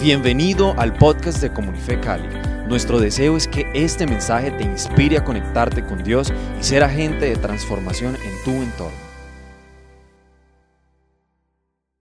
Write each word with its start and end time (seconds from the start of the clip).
Bienvenido 0.00 0.74
al 0.78 0.94
podcast 0.94 1.40
de 1.40 1.52
Comunife 1.52 1.98
Cali. 2.00 2.28
Nuestro 2.68 2.98
deseo 3.00 3.36
es 3.36 3.48
que 3.48 3.70
este 3.74 4.06
mensaje 4.06 4.50
te 4.50 4.64
inspire 4.64 5.18
a 5.18 5.24
conectarte 5.24 5.84
con 5.84 6.02
Dios 6.02 6.32
y 6.60 6.62
ser 6.62 6.82
agente 6.84 7.26
de 7.26 7.36
transformación 7.36 8.16
en 8.16 8.44
tu 8.44 8.50
entorno. 8.62 9.06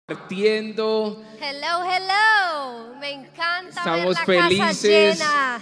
Partiendo, 0.07 1.23
Hello, 1.41 1.85
hello. 1.85 2.95
Me 3.01 3.13
encanta 3.13 3.69
Estamos 3.69 4.27
ver 4.27 4.39
la 4.39 4.49
casa 4.49 4.49
felices. 4.49 5.19
llena 5.19 5.59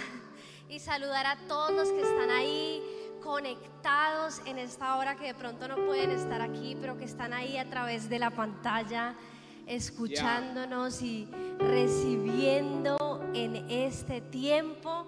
y 0.69 0.79
saludar 0.79 1.25
a 1.25 1.37
todos 1.47 1.71
los 1.71 1.89
que 1.89 2.01
están 2.01 2.29
ahí 2.31 2.81
conectados 3.23 4.41
en 4.45 4.57
esta 4.59 4.95
hora 4.97 5.15
que 5.15 5.27
de 5.27 5.33
pronto 5.35 5.67
no 5.67 5.75
pueden 5.85 6.11
estar 6.11 6.41
aquí, 6.41 6.75
pero 6.79 6.97
que 6.97 7.05
están 7.05 7.33
ahí 7.33 7.57
a 7.57 7.69
través 7.69 8.09
de 8.09 8.19
la 8.19 8.31
pantalla 8.31 9.15
escuchándonos 9.69 11.01
y 11.01 11.27
recibiendo 11.59 13.21
en 13.35 13.55
este 13.69 14.19
tiempo. 14.19 15.05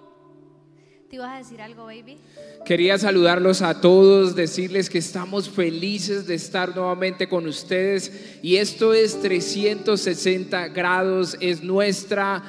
¿Te 1.10 1.16
ibas 1.16 1.34
a 1.34 1.38
decir 1.38 1.60
algo, 1.60 1.84
baby? 1.84 2.16
quería 2.64 2.96
saludarlos 2.96 3.60
a 3.60 3.80
todos, 3.80 4.34
decirles 4.34 4.88
que 4.88 4.98
estamos 4.98 5.50
felices 5.50 6.26
de 6.26 6.34
estar 6.36 6.74
nuevamente 6.74 7.28
con 7.28 7.46
ustedes 7.46 8.38
y 8.40 8.56
esto 8.56 8.94
es 8.94 9.20
360 9.20 10.68
grados, 10.68 11.36
es 11.40 11.62
nuestra 11.62 12.42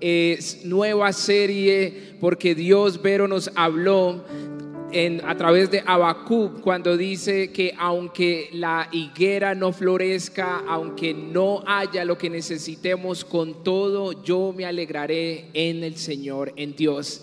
eh, 0.00 0.38
nueva 0.64 1.12
serie 1.12 2.16
porque 2.20 2.54
Dios 2.54 3.02
Vero 3.02 3.26
nos 3.26 3.50
habló 3.56 4.24
en, 4.92 5.20
a 5.24 5.36
través 5.36 5.70
de 5.70 5.82
Habacuc 5.84 6.60
cuando 6.60 6.96
dice 6.96 7.50
que 7.50 7.74
aunque 7.78 8.48
la 8.52 8.88
higuera 8.92 9.54
no 9.54 9.72
florezca, 9.72 10.62
aunque 10.66 11.12
no 11.12 11.62
haya 11.66 12.04
lo 12.04 12.16
que 12.16 12.30
necesitemos, 12.30 13.24
con 13.24 13.64
todo 13.64 14.22
yo 14.22 14.52
me 14.56 14.64
alegraré 14.64 15.46
en 15.52 15.82
el 15.84 15.96
Señor, 15.96 16.52
en 16.56 16.74
Dios. 16.76 17.22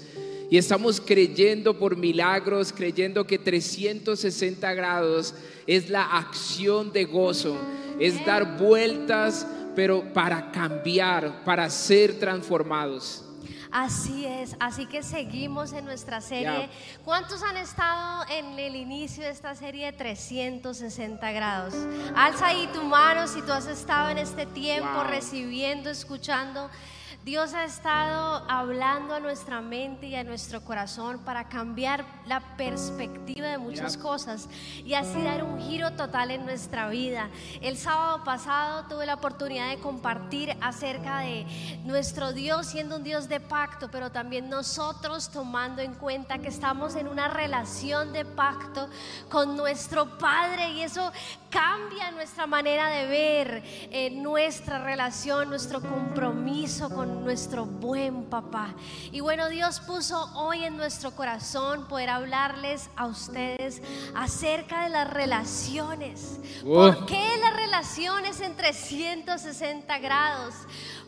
Y 0.50 0.58
estamos 0.58 1.02
creyendo 1.02 1.80
por 1.80 1.98
milagros, 1.98 2.74
creyendo 2.74 3.26
que 3.26 3.40
360 3.40 4.74
grados 4.74 5.34
es 5.66 5.90
la 5.90 6.04
acción 6.04 6.92
de 6.92 7.06
gozo, 7.06 7.58
es 8.00 8.24
dar 8.26 8.58
vueltas, 8.58 9.48
pero 9.76 10.14
para 10.14 10.52
cambiar, 10.52 11.44
para 11.44 11.70
ser 11.70 12.20
transformados. 12.20 13.24
Así 13.76 14.24
es, 14.28 14.56
así 14.60 14.86
que 14.86 15.02
seguimos 15.02 15.74
en 15.74 15.86
nuestra 15.86 16.22
serie. 16.22 16.70
¿Cuántos 17.04 17.42
han 17.42 17.58
estado 17.58 18.24
en 18.30 18.60
el 18.60 18.76
inicio 18.76 19.24
de 19.24 19.32
esta 19.32 19.56
serie 19.56 19.88
de 19.88 19.94
360 19.94 21.32
grados? 21.32 21.74
Alza 22.16 22.48
ahí 22.50 22.70
tu 22.72 22.84
mano 22.84 23.28
si 23.28 23.42
tú 23.42 23.52
has 23.52 23.66
estado 23.66 24.10
en 24.10 24.20
este 24.20 24.46
tiempo 24.46 24.92
Wow. 24.94 25.06
recibiendo, 25.06 25.90
escuchando. 25.90 26.70
Dios 27.24 27.54
ha 27.54 27.64
estado 27.64 28.44
hablando 28.50 29.16
a 29.16 29.22
nuestra 29.22 29.62
mente 29.62 30.08
y 30.08 30.16
a 30.16 30.26
nuestro 30.26 30.60
corazón 30.62 31.20
para 31.20 31.48
cambiar 31.48 32.04
la 32.26 32.42
perspectiva 32.58 33.48
de 33.48 33.58
muchas 33.58 33.96
cosas 33.96 34.50
y 34.84 34.94
así 34.94 35.22
dar 35.22 35.42
un 35.46 35.58
giro 35.62 35.94
total 35.94 36.32
en 36.32 36.44
nuestra 36.44 36.90
vida. 36.90 37.30
El 37.62 37.78
sábado 37.78 38.26
pasado 38.26 38.88
tuve 38.90 39.06
la 39.06 39.14
oportunidad 39.14 39.70
de 39.70 39.80
compartir 39.80 40.58
acerca 40.60 41.20
de 41.20 41.46
nuestro 41.86 42.34
Dios 42.34 42.68
siendo 42.68 42.98
un 42.98 43.06
Dios 43.06 43.30
de 43.30 43.40
pacto, 43.40 43.90
pero 43.90 44.12
también 44.12 44.50
nosotros 44.50 45.30
tomando 45.30 45.82
en 45.82 45.94
cuenta 45.94 46.40
que 46.40 46.50
estamos 46.50 46.98
en 46.98 47.08
una 47.08 47.30
relación 47.30 48.12
de 48.12 48.26
pacto 48.26 48.90
con 49.30 49.56
nuestro 49.56 50.18
Padre 50.18 50.72
y 50.72 50.82
eso 50.82 51.10
cambia 51.50 52.12
nuestra 52.12 52.48
manera 52.48 52.90
de 52.90 53.08
ver 53.08 53.64
eh, 53.64 54.10
nuestra 54.10 54.84
relación, 54.84 55.48
nuestro 55.50 55.80
compromiso 55.80 56.90
con 56.90 57.13
nuestro 57.14 57.66
buen 57.66 58.26
papá. 58.26 58.74
Y 59.12 59.20
bueno, 59.22 59.50
Dios 59.50 59.80
puso 59.82 60.30
hoy 60.36 60.64
en 60.66 60.78
nuestro 60.78 61.12
corazón 61.12 61.88
poder 61.88 62.10
hablarles 62.10 62.90
a 62.96 63.06
ustedes 63.08 63.82
acerca 64.16 64.84
de 64.84 64.90
las 64.90 65.10
relaciones. 65.10 66.40
¿Por 66.64 67.06
qué 67.06 67.38
las 67.42 67.56
relaciones 67.56 68.40
en 68.42 68.56
360 68.56 69.98
grados? 70.00 70.54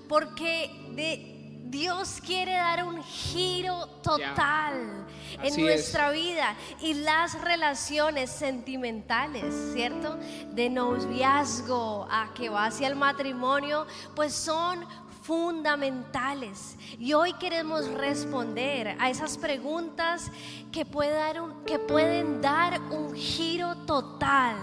Porque 0.07 0.71
de- 0.95 1.31
Dios 1.67 2.22
quiere 2.25 2.53
dar 2.53 2.85
un 2.85 3.03
giro 3.03 3.87
total 4.01 5.05
en 5.41 5.53
nuestra 5.61 6.11
vida 6.11 6.55
y 6.79 6.93
las 6.93 7.41
relaciones 7.41 8.29
sentimentales, 8.29 9.53
¿cierto? 9.73 10.16
De 10.53 10.69
noviazgo 10.69 12.07
a 12.09 12.29
que 12.33 12.49
va 12.49 12.67
hacia 12.67 12.87
el 12.87 12.95
matrimonio, 12.95 13.87
pues 14.16 14.33
son 14.33 14.85
fundamentales. 15.25 16.77
Y 16.99 17.13
hoy 17.13 17.33
queremos 17.33 17.87
responder 17.91 18.95
a 18.99 19.09
esas 19.09 19.37
preguntas 19.37 20.31
que, 20.71 20.85
pueden 20.85 22.41
dar 22.41 22.79
un 22.91 23.15
giro 23.15 23.75
total 23.87 24.55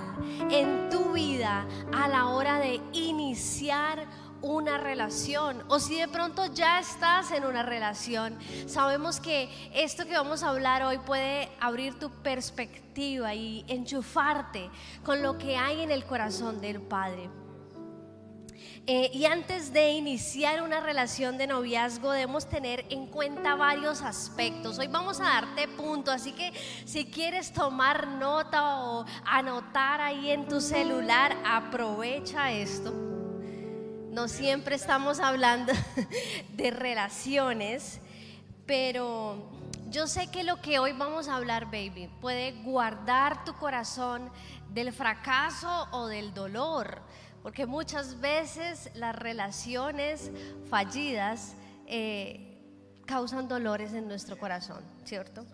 en 0.50 0.88
tu 0.88 1.12
vida 1.12 1.66
a 1.92 2.06
la 2.06 2.28
hora 2.28 2.58
de 2.60 2.80
iniciar 2.92 4.06
una 4.40 4.78
relación 4.78 5.62
o 5.68 5.78
si 5.78 5.96
de 5.98 6.08
pronto 6.08 6.46
ya 6.46 6.80
estás 6.80 7.30
en 7.30 7.44
una 7.44 7.62
relación, 7.62 8.36
sabemos 8.66 9.20
que 9.20 9.48
esto 9.72 10.04
que 10.04 10.14
vamos 10.14 10.42
a 10.42 10.48
hablar 10.48 10.82
hoy 10.82 10.98
puede 10.98 11.48
abrir 11.60 11.98
tu 11.98 12.10
perspectiva 12.10 13.34
y 13.34 13.64
enchufarte 13.68 14.68
con 15.04 15.22
lo 15.22 15.38
que 15.38 15.56
hay 15.56 15.82
en 15.82 15.92
el 15.92 16.04
corazón 16.04 16.60
del 16.60 16.80
Padre. 16.80 17.41
Eh, 18.88 19.12
y 19.14 19.26
antes 19.26 19.72
de 19.72 19.92
iniciar 19.92 20.60
una 20.60 20.80
relación 20.80 21.38
de 21.38 21.46
noviazgo 21.46 22.10
debemos 22.10 22.48
tener 22.48 22.84
en 22.90 23.06
cuenta 23.06 23.54
varios 23.54 24.02
aspectos. 24.02 24.76
Hoy 24.80 24.88
vamos 24.88 25.20
a 25.20 25.24
darte 25.24 25.68
punto, 25.68 26.10
así 26.10 26.32
que 26.32 26.52
si 26.84 27.04
quieres 27.04 27.52
tomar 27.52 28.08
nota 28.08 28.82
o 28.82 29.04
anotar 29.24 30.00
ahí 30.00 30.32
en 30.32 30.48
tu 30.48 30.60
celular, 30.60 31.36
aprovecha 31.44 32.50
esto. 32.50 32.92
No 34.10 34.26
siempre 34.26 34.74
estamos 34.74 35.20
hablando 35.20 35.72
de 36.54 36.70
relaciones, 36.72 38.00
pero 38.66 39.48
yo 39.90 40.08
sé 40.08 40.26
que 40.26 40.42
lo 40.42 40.60
que 40.60 40.80
hoy 40.80 40.90
vamos 40.90 41.28
a 41.28 41.36
hablar, 41.36 41.66
baby, 41.66 42.10
puede 42.20 42.50
guardar 42.64 43.44
tu 43.44 43.54
corazón 43.54 44.28
del 44.70 44.92
fracaso 44.92 45.86
o 45.92 46.08
del 46.08 46.34
dolor, 46.34 47.00
porque 47.42 47.66
muchas 47.66 48.20
veces 48.20 48.90
las 48.94 49.16
relaciones 49.16 50.30
fallidas 50.70 51.54
eh, 51.86 52.52
causan 53.04 53.48
dolores 53.48 53.92
en 53.92 54.06
nuestro 54.08 54.38
corazón, 54.38 54.82
¿cierto? 55.04 55.44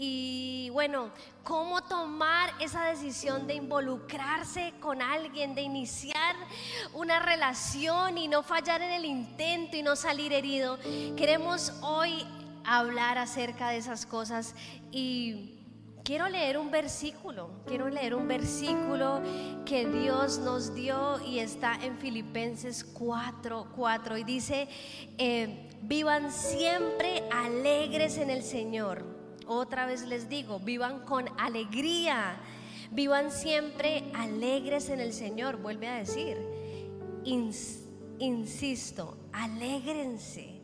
Y 0.00 0.70
bueno, 0.72 1.10
cómo 1.42 1.82
tomar 1.82 2.50
esa 2.60 2.84
decisión 2.84 3.48
de 3.48 3.54
involucrarse 3.54 4.74
con 4.78 5.02
alguien, 5.02 5.56
de 5.56 5.62
iniciar 5.62 6.36
una 6.94 7.18
relación 7.18 8.16
y 8.16 8.28
no 8.28 8.44
fallar 8.44 8.80
en 8.80 8.92
el 8.92 9.04
intento 9.04 9.76
y 9.76 9.82
no 9.82 9.96
salir 9.96 10.32
herido. 10.32 10.78
Queremos 11.16 11.72
hoy 11.82 12.24
hablar 12.64 13.18
acerca 13.18 13.70
de 13.70 13.78
esas 13.78 14.06
cosas 14.06 14.54
y 14.92 15.57
quiero 16.08 16.26
leer 16.30 16.56
un 16.56 16.70
versículo, 16.70 17.50
quiero 17.66 17.90
leer 17.90 18.14
un 18.14 18.26
versículo 18.26 19.20
que 19.66 19.86
Dios 19.86 20.38
nos 20.38 20.74
dio 20.74 21.20
y 21.22 21.38
está 21.38 21.74
en 21.84 21.98
Filipenses 21.98 22.82
4, 22.82 23.66
4 23.76 24.16
y 24.16 24.24
dice, 24.24 24.68
eh, 25.18 25.68
vivan 25.82 26.32
siempre 26.32 27.22
alegres 27.30 28.16
en 28.16 28.30
el 28.30 28.42
Señor. 28.42 29.04
Otra 29.46 29.84
vez 29.84 30.06
les 30.06 30.30
digo, 30.30 30.60
vivan 30.60 31.00
con 31.00 31.26
alegría, 31.38 32.36
vivan 32.90 33.30
siempre 33.30 34.04
alegres 34.14 34.88
en 34.88 35.00
el 35.00 35.12
Señor, 35.12 35.58
vuelve 35.58 35.88
a 35.88 35.96
decir, 35.96 36.38
Ins- 37.24 37.80
insisto, 38.18 39.18
alégrense. 39.34 40.57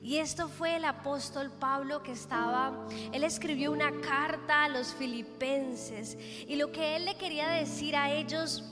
Y 0.00 0.18
esto 0.18 0.48
fue 0.48 0.76
el 0.76 0.84
apóstol 0.84 1.50
Pablo 1.50 2.02
que 2.02 2.12
estaba, 2.12 2.86
él 3.12 3.24
escribió 3.24 3.72
una 3.72 3.90
carta 4.00 4.64
a 4.64 4.68
los 4.68 4.94
filipenses 4.94 6.16
y 6.46 6.56
lo 6.56 6.70
que 6.70 6.96
él 6.96 7.04
le 7.04 7.16
quería 7.16 7.48
decir 7.48 7.96
a 7.96 8.12
ellos 8.12 8.62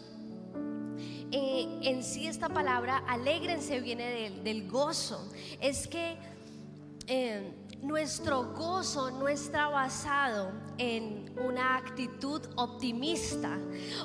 eh, 1.32 1.66
en 1.82 2.04
sí 2.04 2.28
esta 2.28 2.48
palabra, 2.48 2.98
alégrense, 3.08 3.80
viene 3.80 4.30
del, 4.44 4.70
gozo. 4.70 5.28
Es 5.60 5.88
que 5.88 6.16
eh, 7.08 7.50
nuestro 7.86 8.52
gozo 8.52 9.12
no 9.12 9.28
está 9.28 9.68
basado 9.68 10.50
en 10.76 11.32
una 11.38 11.76
actitud 11.76 12.42
optimista 12.56 13.58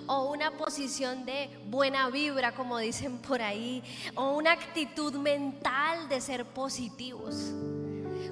o 0.05 0.31
una 0.31 0.51
posición 0.51 1.25
de 1.25 1.49
buena 1.65 2.09
vibra, 2.09 2.53
como 2.53 2.77
dicen 2.77 3.17
por 3.17 3.41
ahí, 3.41 3.83
o 4.15 4.37
una 4.37 4.51
actitud 4.51 5.13
mental 5.15 6.07
de 6.09 6.21
ser 6.21 6.45
positivos. 6.45 7.51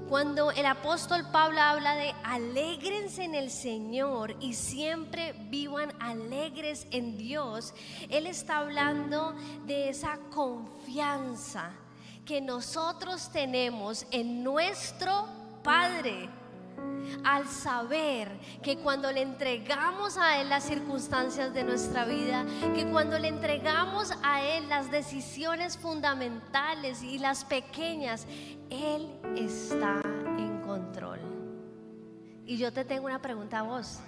Cuando 0.07 0.51
el 0.51 0.65
apóstol 0.65 1.25
Pablo 1.31 1.61
habla 1.61 1.95
de 1.95 2.13
alégrense 2.23 3.23
en 3.23 3.35
el 3.35 3.49
Señor 3.49 4.35
y 4.39 4.53
siempre 4.53 5.33
vivan 5.49 5.93
alegres 5.99 6.87
en 6.91 7.17
Dios, 7.17 7.73
él 8.09 8.27
está 8.27 8.59
hablando 8.59 9.35
de 9.65 9.89
esa 9.89 10.17
confianza 10.31 11.71
que 12.25 12.41
nosotros 12.41 13.29
tenemos 13.31 14.05
en 14.11 14.43
nuestro 14.43 15.38
Padre 15.69 16.27
al 17.23 17.47
saber 17.47 18.39
que 18.63 18.79
cuando 18.79 19.11
le 19.11 19.21
entregamos 19.21 20.17
a 20.17 20.41
Él 20.41 20.49
las 20.49 20.63
circunstancias 20.63 21.53
de 21.53 21.63
nuestra 21.63 22.05
vida, 22.05 22.43
que 22.73 22.87
cuando 22.87 23.19
le 23.19 23.27
entregamos 23.27 24.11
a 24.23 24.41
Él 24.41 24.67
las 24.67 24.89
decisiones 24.89 25.77
fundamentales 25.77 27.03
y 27.03 27.19
las 27.19 27.45
pequeñas, 27.45 28.25
Él 28.71 29.11
está 29.35 30.01
en 30.39 30.59
control. 30.61 31.19
Y 32.47 32.57
yo 32.57 32.73
te 32.73 32.83
tengo 32.83 33.05
una 33.05 33.21
pregunta 33.21 33.59
a 33.59 33.61
vos. 33.61 33.99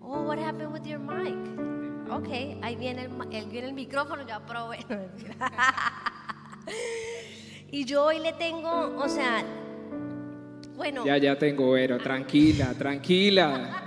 Oh, 0.00 0.22
what 0.22 0.38
happened 0.38 0.72
with 0.72 0.84
your 0.84 0.98
mic? 0.98 1.36
Ok, 2.10 2.58
ahí 2.62 2.74
viene 2.76 3.02
el, 3.02 3.46
viene 3.48 3.68
el 3.68 3.74
micrófono, 3.74 4.26
ya 4.26 4.40
probé. 4.46 4.78
y 7.70 7.84
yo 7.84 8.06
hoy 8.06 8.18
le 8.18 8.32
tengo, 8.32 8.96
o 8.96 9.08
sea, 9.10 9.44
Ya, 11.04 11.16
ya 11.16 11.38
tengo, 11.38 11.70
Vero, 11.72 11.98
tranquila, 11.98 12.74
tranquila. 12.76 13.84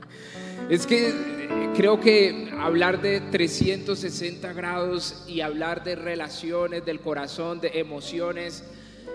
es 0.70 0.86
que 0.86 1.08
eh, 1.08 1.70
creo 1.76 2.00
que 2.00 2.50
hablar 2.58 3.00
de 3.00 3.20
360 3.20 4.52
grados 4.52 5.24
y 5.26 5.40
hablar 5.40 5.82
de 5.82 5.96
relaciones, 5.96 6.84
del 6.84 7.00
corazón, 7.00 7.60
de 7.60 7.80
emociones, 7.80 8.64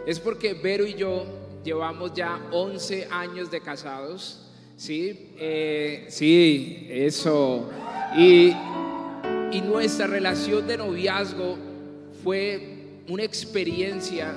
es 0.05 0.19
porque 0.19 0.53
Vero 0.53 0.85
y 0.85 0.95
yo 0.95 1.25
llevamos 1.63 2.13
ya 2.13 2.39
11 2.51 3.07
años 3.11 3.49
de 3.49 3.61
casados. 3.61 4.41
Sí, 4.75 5.31
eh, 5.37 6.05
sí, 6.09 6.87
eso. 6.89 7.69
Y, 8.17 8.53
y 9.51 9.61
nuestra 9.61 10.07
relación 10.07 10.67
de 10.67 10.77
noviazgo 10.77 11.57
fue 12.23 13.01
una 13.07 13.23
experiencia 13.23 14.33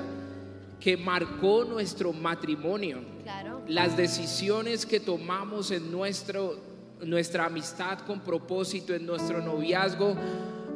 que 0.80 0.96
marcó 0.96 1.64
nuestro 1.64 2.12
matrimonio. 2.12 3.00
Las 3.66 3.96
decisiones 3.96 4.86
que 4.86 5.00
tomamos 5.00 5.70
en 5.70 5.90
nuestro, 5.90 6.56
nuestra 7.02 7.46
amistad 7.46 8.00
con 8.00 8.20
propósito, 8.20 8.94
en 8.94 9.04
nuestro 9.04 9.42
noviazgo, 9.42 10.14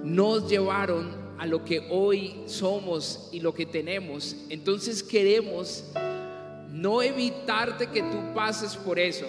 nos 0.02 0.48
llevaron 0.48 1.22
a 1.38 1.46
lo 1.46 1.64
que 1.64 1.86
hoy 1.90 2.42
somos 2.46 3.28
y 3.32 3.40
lo 3.40 3.54
que 3.54 3.66
tenemos. 3.66 4.36
Entonces 4.48 5.02
queremos 5.02 5.84
no 6.70 7.02
evitarte 7.02 7.88
que 7.88 8.02
tú 8.02 8.34
pases 8.34 8.76
por 8.76 8.98
eso, 8.98 9.26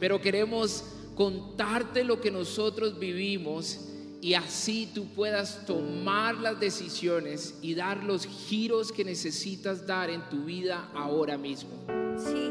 pero 0.00 0.20
queremos 0.20 0.84
contarte 1.14 2.04
lo 2.04 2.20
que 2.20 2.30
nosotros 2.30 2.98
vivimos 2.98 3.80
y 4.20 4.34
así 4.34 4.90
tú 4.94 5.06
puedas 5.14 5.66
tomar 5.66 6.36
las 6.36 6.58
decisiones 6.58 7.54
y 7.62 7.74
dar 7.74 8.02
los 8.02 8.26
giros 8.26 8.92
que 8.92 9.04
necesitas 9.04 9.86
dar 9.86 10.10
en 10.10 10.28
tu 10.28 10.44
vida 10.44 10.88
ahora 10.94 11.36
mismo. 11.36 11.70
Sí, 12.16 12.50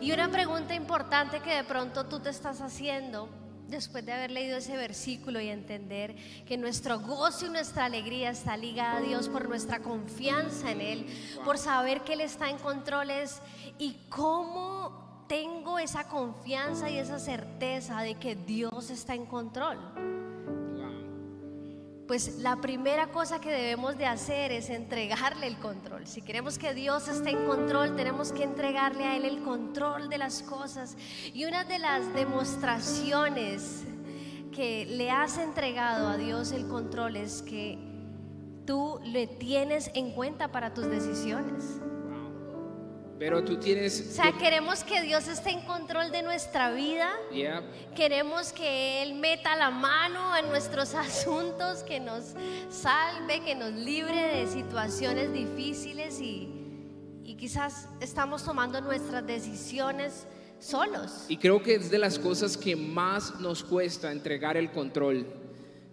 y 0.00 0.12
una 0.12 0.30
pregunta 0.30 0.74
importante 0.74 1.40
que 1.40 1.54
de 1.54 1.64
pronto 1.64 2.06
tú 2.06 2.20
te 2.20 2.30
estás 2.30 2.60
haciendo 2.60 3.28
después 3.68 4.04
de 4.04 4.12
haber 4.12 4.30
leído 4.30 4.58
ese 4.58 4.76
versículo 4.76 5.40
y 5.40 5.48
entender 5.48 6.16
que 6.46 6.56
nuestro 6.56 7.00
gozo 7.00 7.46
y 7.46 7.50
nuestra 7.50 7.86
alegría 7.86 8.30
está 8.30 8.56
ligada 8.56 8.98
a 8.98 9.00
Dios 9.00 9.28
por 9.28 9.48
nuestra 9.48 9.80
confianza 9.80 10.70
en 10.70 10.80
Él, 10.80 11.06
por 11.44 11.58
saber 11.58 12.02
que 12.02 12.14
Él 12.14 12.20
está 12.20 12.50
en 12.50 12.58
controles 12.58 13.40
y 13.78 13.96
cómo 14.08 15.24
tengo 15.28 15.78
esa 15.78 16.08
confianza 16.08 16.90
y 16.90 16.98
esa 16.98 17.18
certeza 17.18 18.00
de 18.02 18.16
que 18.16 18.36
Dios 18.36 18.90
está 18.90 19.14
en 19.14 19.26
control. 19.26 19.78
Pues 22.06 22.38
la 22.38 22.60
primera 22.60 23.06
cosa 23.06 23.40
que 23.40 23.50
debemos 23.50 23.96
de 23.96 24.04
hacer 24.04 24.52
es 24.52 24.68
entregarle 24.68 25.46
el 25.46 25.56
control. 25.56 26.06
Si 26.06 26.20
queremos 26.20 26.58
que 26.58 26.74
Dios 26.74 27.08
esté 27.08 27.30
en 27.30 27.46
control, 27.46 27.96
tenemos 27.96 28.30
que 28.30 28.42
entregarle 28.42 29.04
a 29.04 29.16
Él 29.16 29.24
el 29.24 29.42
control 29.42 30.10
de 30.10 30.18
las 30.18 30.42
cosas. 30.42 30.98
Y 31.32 31.46
una 31.46 31.64
de 31.64 31.78
las 31.78 32.12
demostraciones 32.12 33.84
que 34.52 34.84
le 34.84 35.10
has 35.10 35.38
entregado 35.38 36.08
a 36.08 36.18
Dios 36.18 36.52
el 36.52 36.68
control 36.68 37.16
es 37.16 37.40
que 37.40 37.78
tú 38.66 39.00
le 39.02 39.26
tienes 39.26 39.90
en 39.94 40.12
cuenta 40.12 40.52
para 40.52 40.74
tus 40.74 40.86
decisiones. 40.86 41.80
Pero 43.18 43.44
tú 43.44 43.56
tienes... 43.56 44.00
O 44.00 44.12
sea, 44.12 44.32
queremos 44.32 44.82
que 44.82 45.00
Dios 45.02 45.28
esté 45.28 45.50
en 45.50 45.60
control 45.62 46.10
de 46.10 46.22
nuestra 46.22 46.72
vida. 46.72 47.10
Queremos 47.94 48.52
que 48.52 49.02
Él 49.02 49.14
meta 49.14 49.54
la 49.56 49.70
mano 49.70 50.36
en 50.36 50.48
nuestros 50.48 50.94
asuntos, 50.94 51.82
que 51.84 52.00
nos 52.00 52.34
salve, 52.70 53.40
que 53.44 53.54
nos 53.54 53.72
libre 53.72 54.36
de 54.36 54.46
situaciones 54.48 55.32
difíciles 55.32 56.20
y, 56.20 56.48
y 57.22 57.36
quizás 57.36 57.88
estamos 58.00 58.44
tomando 58.44 58.80
nuestras 58.80 59.24
decisiones 59.26 60.26
solos. 60.58 61.26
Y 61.28 61.36
creo 61.36 61.62
que 61.62 61.76
es 61.76 61.90
de 61.90 61.98
las 61.98 62.18
cosas 62.18 62.56
que 62.56 62.74
más 62.74 63.38
nos 63.40 63.62
cuesta 63.62 64.10
entregar 64.10 64.56
el 64.56 64.72
control. 64.72 65.26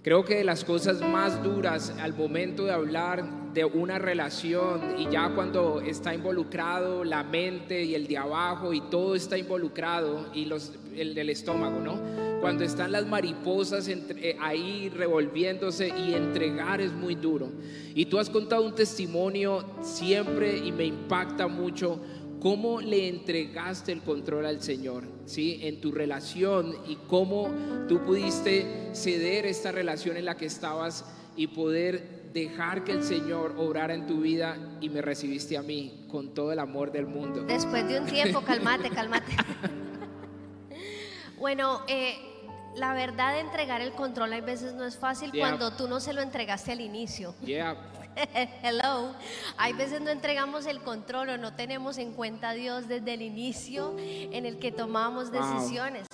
Creo 0.02 0.26
que 0.26 0.38
de 0.38 0.44
las 0.44 0.64
cosas 0.64 1.00
más 1.02 1.44
duras 1.44 1.94
al 2.00 2.14
momento 2.14 2.66
de 2.66 2.72
hablar 2.72 3.24
de 3.54 3.66
una 3.66 4.00
relación 4.00 4.96
y 4.98 5.10
ya 5.10 5.34
cuando 5.36 5.82
está 5.82 6.14
involucrado 6.14 7.04
la 7.04 7.24
mente 7.24 7.84
y 7.84 7.96
el 7.96 8.08
de 8.08 8.18
abajo 8.18 8.74
y 8.74 8.82
todo 8.82 9.16
está 9.16 9.38
involucrado 9.38 10.28
y 10.34 10.46
los, 10.46 10.74
el 10.96 11.14
del 11.14 11.30
estómago, 11.30 11.80
¿no? 11.80 12.00
Cuando 12.40 12.64
están 12.64 12.92
las 12.92 13.06
mariposas 13.06 13.88
entre, 13.88 14.32
eh, 14.32 14.38
ahí 14.40 14.90
revolviéndose 14.90 15.90
y 15.90 16.14
entregar 16.14 16.82
es 16.82 16.92
muy 16.92 17.16
duro. 17.16 17.50
Y 17.94 18.06
tú 18.06 18.20
has 18.20 18.30
contado 18.30 18.66
un 18.66 18.74
testimonio 18.74 19.66
siempre 19.82 20.58
y 20.58 20.72
me 20.72 20.86
impacta 20.86 21.48
mucho 21.48 22.00
cómo 22.40 22.82
le 22.82 23.08
entregaste 23.08 23.92
el 23.92 24.02
control 24.02 24.48
al 24.48 24.62
Señor, 24.62 25.04
¿sí? 25.26 25.60
En 25.62 25.80
tu 25.80 25.92
relación 25.92 26.76
y 26.88 26.96
cómo 27.08 27.50
tú 27.88 28.00
pudiste 28.00 28.90
ceder 28.94 29.46
esta 29.46 29.72
relación 29.72 30.18
en 30.18 30.26
la 30.26 30.36
que 30.38 30.48
estabas 30.48 31.06
y 31.36 31.48
poder 31.48 32.21
dejar 32.34 32.84
que 32.84 32.92
el 32.92 33.04
Señor 33.04 33.56
obrara 33.58 33.94
en 33.94 34.08
tu 34.08 34.22
vida 34.22 34.58
y 34.80 34.90
me 34.90 35.02
recibiste 35.02 35.58
a 35.58 35.62
mí 35.62 36.06
con 36.10 36.34
todo 36.34 36.52
el 36.52 36.60
amor 36.60 36.92
del 36.92 37.06
mundo. 37.06 37.44
Después 37.44 37.88
de 37.88 38.00
un 38.00 38.06
tiempo, 38.08 38.42
calmate, 38.46 38.90
calmate. 38.90 39.36
bueno, 41.38 41.82
eh, 41.88 42.16
la 42.76 42.94
verdad 42.94 43.34
de 43.34 43.42
entregar 43.42 43.82
el 43.82 43.92
control 43.94 44.34
a 44.34 44.42
veces 44.42 44.74
no 44.74 44.86
es 44.86 44.98
fácil 44.98 45.32
cuando 45.38 45.72
tú 45.72 45.88
no 45.88 46.00
se 46.00 46.14
lo 46.14 46.22
entregaste 46.22 46.72
al 46.72 46.82
inicio. 46.82 47.36
Yeah. 47.44 47.76
Hello. 48.64 49.14
Hay 49.58 49.74
veces 49.74 50.02
no 50.02 50.10
entregamos 50.10 50.66
el 50.66 50.82
control 50.82 51.30
o 51.30 51.38
no 51.38 51.54
tenemos 51.54 51.98
en 51.98 52.14
cuenta 52.14 52.50
a 52.50 52.54
Dios 52.54 52.88
desde 52.88 53.14
el 53.14 53.22
inicio 53.22 53.96
en 53.98 54.46
el 54.46 54.60
que 54.60 54.72
tomamos 54.72 55.32
decisiones. 55.32 56.08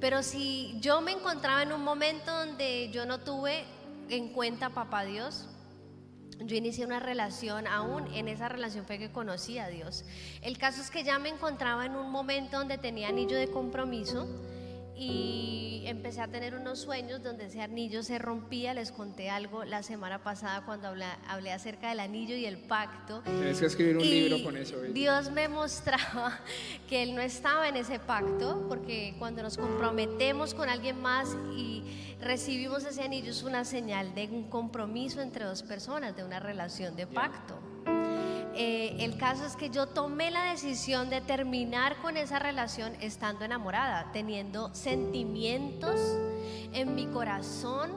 Pero 0.00 0.22
si 0.22 0.76
yo 0.80 1.00
me 1.00 1.12
encontraba 1.12 1.62
en 1.62 1.72
un 1.72 1.82
momento 1.82 2.32
donde 2.32 2.90
yo 2.92 3.06
no 3.06 3.18
tuve 3.18 3.64
en 4.08 4.28
cuenta 4.28 4.66
a 4.66 4.70
papá 4.70 5.04
Dios, 5.04 5.46
yo 6.40 6.56
inicié 6.56 6.84
una 6.84 7.00
relación, 7.00 7.66
aún 7.66 8.06
en 8.14 8.28
esa 8.28 8.48
relación 8.48 8.84
fue 8.84 8.98
que 8.98 9.10
conocí 9.10 9.58
a 9.58 9.68
Dios. 9.68 10.04
El 10.42 10.58
caso 10.58 10.80
es 10.80 10.90
que 10.90 11.04
ya 11.04 11.18
me 11.18 11.28
encontraba 11.28 11.86
en 11.86 11.96
un 11.96 12.10
momento 12.10 12.58
donde 12.58 12.78
tenía 12.78 13.08
anillo 13.08 13.36
de 13.36 13.48
compromiso 13.48 14.26
y 14.98 15.82
empecé 15.84 16.20
a 16.22 16.28
tener 16.28 16.54
unos 16.54 16.80
sueños 16.80 17.22
donde 17.22 17.46
ese 17.46 17.60
anillo 17.60 18.02
se 18.02 18.18
rompía. 18.18 18.72
Les 18.74 18.92
conté 18.92 19.28
algo 19.28 19.64
la 19.64 19.82
semana 19.82 20.22
pasada 20.22 20.64
cuando 20.64 20.88
hablé, 20.88 21.52
acerca 21.52 21.90
del 21.90 22.00
anillo 22.00 22.34
y 22.34 22.46
el 22.46 22.58
pacto. 22.58 23.22
Tienes 23.22 23.60
que 23.60 23.66
escribir 23.66 23.96
un 23.98 24.02
libro 24.02 24.42
con 24.42 24.56
eso. 24.56 24.80
Dios 24.80 25.30
me 25.30 25.48
mostraba 25.48 26.40
que 26.88 27.02
Él 27.02 27.14
no 27.14 27.20
estaba 27.20 27.68
en 27.68 27.76
ese 27.76 27.98
pacto, 27.98 28.64
porque 28.68 29.14
cuando 29.18 29.42
nos 29.42 29.56
comprometemos 29.56 30.54
con 30.54 30.68
alguien 30.68 31.00
más 31.00 31.36
y 31.54 31.82
recibimos 32.20 32.84
ese 32.84 33.02
anillo 33.02 33.30
es 33.30 33.42
una 33.42 33.64
señal 33.64 34.14
de 34.14 34.26
un 34.26 34.48
compromiso 34.48 35.20
entre 35.20 35.44
dos 35.44 35.62
personas, 35.62 36.16
de 36.16 36.24
una 36.24 36.40
relación 36.40 36.96
de 36.96 37.06
pacto. 37.06 37.75
Eh, 38.58 39.04
el 39.04 39.18
caso 39.18 39.44
es 39.44 39.54
que 39.54 39.68
yo 39.68 39.86
tomé 39.86 40.30
la 40.30 40.44
decisión 40.44 41.10
de 41.10 41.20
terminar 41.20 41.96
con 42.00 42.16
esa 42.16 42.38
relación 42.38 42.94
estando 43.02 43.44
enamorada, 43.44 44.10
teniendo 44.14 44.74
sentimientos 44.74 46.00
en 46.72 46.94
mi 46.94 47.04
corazón, 47.06 47.90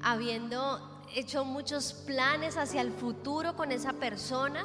habiendo 0.00 1.04
hecho 1.16 1.44
muchos 1.44 1.94
planes 1.94 2.56
hacia 2.56 2.80
el 2.80 2.92
futuro 2.92 3.56
con 3.56 3.72
esa 3.72 3.94
persona 3.94 4.64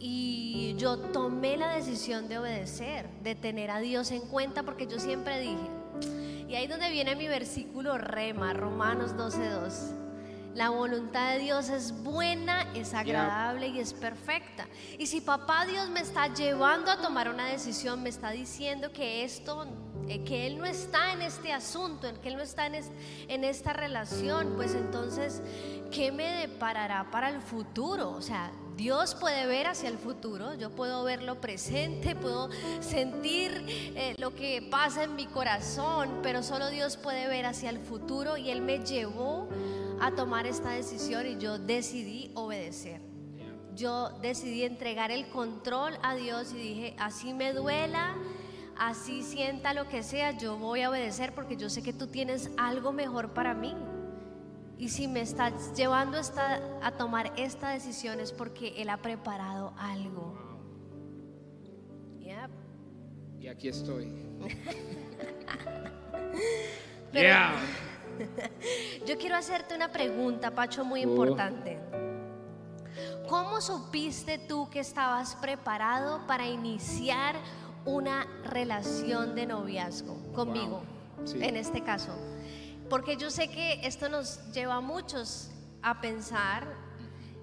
y 0.00 0.74
yo 0.76 0.98
tomé 0.98 1.56
la 1.56 1.76
decisión 1.76 2.28
de 2.28 2.38
obedecer, 2.38 3.08
de 3.22 3.36
tener 3.36 3.70
a 3.70 3.78
Dios 3.78 4.10
en 4.10 4.22
cuenta 4.22 4.64
porque 4.64 4.88
yo 4.88 4.98
siempre 4.98 5.38
dije, 5.38 5.70
y 6.48 6.56
ahí 6.56 6.66
donde 6.66 6.90
viene 6.90 7.14
mi 7.14 7.28
versículo 7.28 7.98
rema, 7.98 8.52
Romanos 8.52 9.14
12.2 9.14 10.09
La 10.54 10.70
voluntad 10.70 11.34
de 11.34 11.38
Dios 11.38 11.68
es 11.68 11.92
buena, 12.02 12.72
es 12.74 12.92
agradable 12.92 13.68
y 13.68 13.78
es 13.78 13.92
perfecta. 13.92 14.66
Y 14.98 15.06
si 15.06 15.20
papá 15.20 15.64
Dios 15.64 15.88
me 15.90 16.00
está 16.00 16.26
llevando 16.32 16.90
a 16.90 17.00
tomar 17.00 17.28
una 17.28 17.46
decisión, 17.46 18.02
me 18.02 18.08
está 18.08 18.30
diciendo 18.30 18.92
que 18.92 19.22
esto, 19.22 19.66
eh, 20.08 20.24
que 20.24 20.48
Él 20.48 20.58
no 20.58 20.64
está 20.64 21.12
en 21.12 21.22
este 21.22 21.52
asunto, 21.52 22.08
que 22.20 22.28
Él 22.28 22.36
no 22.36 22.42
está 22.42 22.66
en, 22.66 22.74
en 23.28 23.44
esta 23.44 23.72
relación, 23.72 24.54
pues 24.56 24.74
entonces, 24.74 25.40
¿qué 25.92 26.10
me 26.10 26.24
deparará 26.40 27.08
para 27.12 27.28
el 27.28 27.40
futuro? 27.40 28.10
O 28.10 28.20
sea, 28.20 28.50
Dios 28.80 29.14
puede 29.14 29.46
ver 29.46 29.66
hacia 29.66 29.90
el 29.90 29.98
futuro, 29.98 30.54
yo 30.54 30.70
puedo 30.70 31.04
ver 31.04 31.22
lo 31.22 31.38
presente, 31.40 32.16
puedo 32.16 32.48
sentir 32.80 33.64
eh, 33.68 34.14
lo 34.16 34.34
que 34.34 34.66
pasa 34.70 35.04
en 35.04 35.14
mi 35.14 35.26
corazón, 35.26 36.20
pero 36.22 36.42
solo 36.42 36.70
Dios 36.70 36.96
puede 36.96 37.28
ver 37.28 37.44
hacia 37.44 37.68
el 37.68 37.78
futuro 37.78 38.38
y 38.38 38.50
Él 38.50 38.62
me 38.62 38.78
llevó 38.78 39.48
a 40.00 40.12
tomar 40.12 40.46
esta 40.46 40.70
decisión 40.70 41.26
y 41.26 41.38
yo 41.38 41.58
decidí 41.58 42.30
obedecer. 42.34 43.00
Yo 43.74 44.10
decidí 44.20 44.64
entregar 44.64 45.10
el 45.10 45.28
control 45.28 45.94
a 46.02 46.14
Dios 46.14 46.52
y 46.52 46.56
dije, 46.56 46.96
así 46.98 47.32
me 47.32 47.52
duela, 47.52 48.16
así 48.76 49.22
sienta 49.22 49.74
lo 49.74 49.88
que 49.88 50.02
sea, 50.02 50.36
yo 50.36 50.56
voy 50.56 50.82
a 50.82 50.90
obedecer 50.90 51.34
porque 51.34 51.56
yo 51.56 51.70
sé 51.70 51.82
que 51.82 51.92
tú 51.92 52.06
tienes 52.06 52.50
algo 52.56 52.92
mejor 52.92 53.32
para 53.32 53.54
mí. 53.54 53.74
Y 54.76 54.88
si 54.88 55.08
me 55.08 55.20
estás 55.20 55.76
llevando 55.76 56.18
a 56.82 56.92
tomar 56.92 57.32
esta 57.36 57.70
decisión 57.70 58.18
es 58.18 58.32
porque 58.32 58.80
Él 58.80 58.88
ha 58.88 58.96
preparado 58.96 59.74
algo. 59.76 60.38
Y 63.38 63.48
aquí 63.48 63.68
estoy. 63.68 64.10
Yo 69.10 69.18
quiero 69.18 69.34
hacerte 69.34 69.74
una 69.74 69.90
pregunta, 69.90 70.52
Pacho, 70.52 70.84
muy 70.84 71.00
oh. 71.00 71.08
importante. 71.08 71.80
¿Cómo 73.28 73.60
supiste 73.60 74.38
tú 74.38 74.70
que 74.70 74.78
estabas 74.78 75.34
preparado 75.34 76.24
para 76.28 76.46
iniciar 76.46 77.34
una 77.84 78.28
relación 78.44 79.34
de 79.34 79.46
noviazgo 79.46 80.32
conmigo? 80.32 80.84
En 81.34 81.56
este 81.56 81.82
caso. 81.82 82.12
Porque 82.88 83.16
yo 83.16 83.32
sé 83.32 83.48
que 83.50 83.84
esto 83.84 84.08
nos 84.08 84.52
lleva 84.52 84.76
a 84.76 84.80
muchos 84.80 85.50
a 85.82 86.00
pensar 86.00 86.68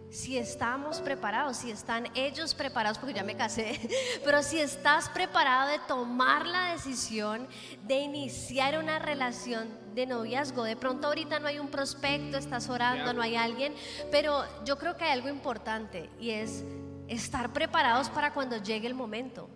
si 0.09 0.37
estamos 0.37 0.99
preparados, 1.01 1.57
si 1.57 1.71
están 1.71 2.07
ellos 2.15 2.53
preparados, 2.53 2.97
porque 2.97 3.13
ya 3.13 3.23
me 3.23 3.35
casé, 3.35 3.79
pero 4.23 4.41
si 4.41 4.59
estás 4.59 5.09
preparado 5.09 5.71
de 5.71 5.79
tomar 5.87 6.45
la 6.45 6.73
decisión 6.73 7.47
de 7.87 7.99
iniciar 7.99 8.79
una 8.79 8.99
relación 8.99 9.67
de 9.93 10.05
noviazgo. 10.05 10.63
De 10.63 10.75
pronto 10.75 11.07
ahorita 11.07 11.39
no 11.39 11.47
hay 11.47 11.59
un 11.59 11.69
prospecto, 11.69 12.37
estás 12.37 12.69
orando, 12.69 13.13
no 13.13 13.21
hay 13.21 13.35
alguien, 13.35 13.73
pero 14.11 14.43
yo 14.63 14.77
creo 14.77 14.95
que 14.95 15.03
hay 15.03 15.11
algo 15.11 15.29
importante 15.29 16.09
y 16.19 16.31
es 16.31 16.63
estar 17.07 17.51
preparados 17.53 18.09
para 18.09 18.33
cuando 18.33 18.57
llegue 18.61 18.87
el 18.87 18.93
momento. 18.93 19.49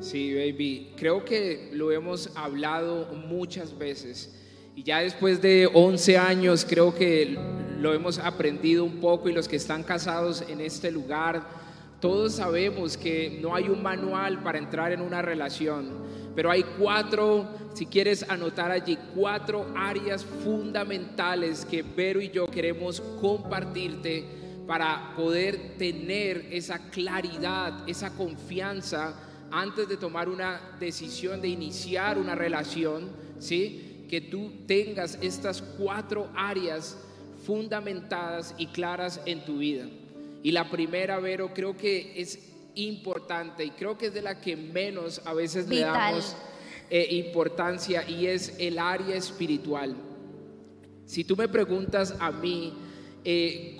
Sí, 0.00 0.32
baby, 0.32 0.92
creo 0.96 1.24
que 1.24 1.70
lo 1.72 1.90
hemos 1.90 2.36
hablado 2.36 3.12
muchas 3.14 3.76
veces 3.76 4.34
y 4.78 4.84
ya 4.84 5.00
después 5.00 5.42
de 5.42 5.68
11 5.74 6.18
años 6.18 6.64
creo 6.64 6.94
que 6.94 7.36
lo 7.80 7.92
hemos 7.94 8.20
aprendido 8.20 8.84
un 8.84 9.00
poco 9.00 9.28
y 9.28 9.32
los 9.32 9.48
que 9.48 9.56
están 9.56 9.82
casados 9.82 10.44
en 10.48 10.60
este 10.60 10.92
lugar, 10.92 11.42
todos 11.98 12.36
sabemos 12.36 12.96
que 12.96 13.40
no 13.42 13.56
hay 13.56 13.68
un 13.68 13.82
manual 13.82 14.40
para 14.40 14.56
entrar 14.56 14.92
en 14.92 15.00
una 15.00 15.20
relación, 15.20 15.90
pero 16.36 16.48
hay 16.48 16.64
cuatro, 16.78 17.48
si 17.74 17.86
quieres 17.86 18.24
anotar 18.30 18.70
allí, 18.70 18.96
cuatro 19.16 19.66
áreas 19.76 20.24
fundamentales 20.24 21.64
que 21.64 21.82
Vero 21.82 22.20
y 22.20 22.30
yo 22.30 22.46
queremos 22.46 23.00
compartirte 23.20 24.24
para 24.68 25.12
poder 25.16 25.76
tener 25.76 26.46
esa 26.52 26.88
claridad, 26.88 27.82
esa 27.88 28.14
confianza 28.14 29.12
antes 29.50 29.88
de 29.88 29.96
tomar 29.96 30.28
una 30.28 30.60
decisión 30.78 31.40
de 31.40 31.48
iniciar 31.48 32.16
una 32.16 32.36
relación, 32.36 33.08
¿sí? 33.40 33.87
Que 34.08 34.20
tú 34.20 34.50
tengas 34.66 35.18
estas 35.20 35.62
cuatro 35.62 36.28
áreas 36.34 36.96
fundamentadas 37.44 38.54
y 38.58 38.66
claras 38.66 39.20
en 39.26 39.44
tu 39.44 39.58
vida. 39.58 39.86
Y 40.42 40.52
la 40.52 40.70
primera, 40.70 41.18
Vero, 41.20 41.52
creo 41.54 41.76
que 41.76 42.20
es 42.20 42.50
importante 42.74 43.64
y 43.64 43.70
creo 43.70 43.98
que 43.98 44.06
es 44.06 44.14
de 44.14 44.22
la 44.22 44.40
que 44.40 44.56
menos 44.56 45.20
a 45.24 45.34
veces 45.34 45.68
le 45.68 45.80
damos 45.80 46.36
eh, 46.90 47.08
importancia 47.10 48.08
y 48.08 48.26
es 48.26 48.56
el 48.58 48.78
área 48.78 49.16
espiritual. 49.16 49.94
Si 51.06 51.24
tú 51.24 51.36
me 51.36 51.48
preguntas 51.48 52.14
a 52.20 52.30
mí 52.30 52.72
eh, 53.24 53.76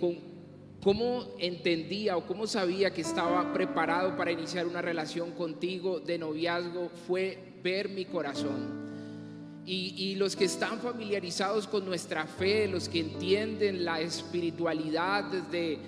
cómo 0.81 1.35
entendía 1.39 2.17
o 2.17 2.27
cómo 2.27 2.47
sabía 2.47 2.93
que 2.93 3.03
estaba 3.03 3.53
preparado 3.53 4.17
para 4.17 4.33
iniciar 4.33 4.67
una 4.67 4.83
relación 4.83 5.31
contigo 5.33 6.01
de 6.01 6.19
noviazgo, 6.19 6.91
fue 7.07 7.39
ver 7.63 7.89
mi 7.89 8.05
corazón 8.05 8.89
y, 9.71 10.15
los 10.15 10.35
que 10.35 10.47
están 10.47 10.81
familiarizados 10.81 11.67
con 11.67 11.85
nuestra 11.85 12.27
fe, 12.27 12.67
los 12.67 12.89
que 12.89 13.01
entienden 13.01 13.85
la 13.85 14.01
espiritualidad 14.01 15.25
desde 15.25 15.79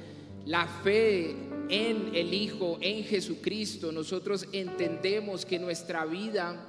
la 0.44 0.66
fe 0.66 1.34
en 1.70 2.14
el 2.14 2.34
Hijo, 2.34 2.78
en 2.80 3.04
Jesucristo, 3.04 3.90
nosotros 3.90 4.46
entendemos 4.52 5.46
que 5.46 5.58
nuestra 5.58 6.04
vida, 6.04 6.66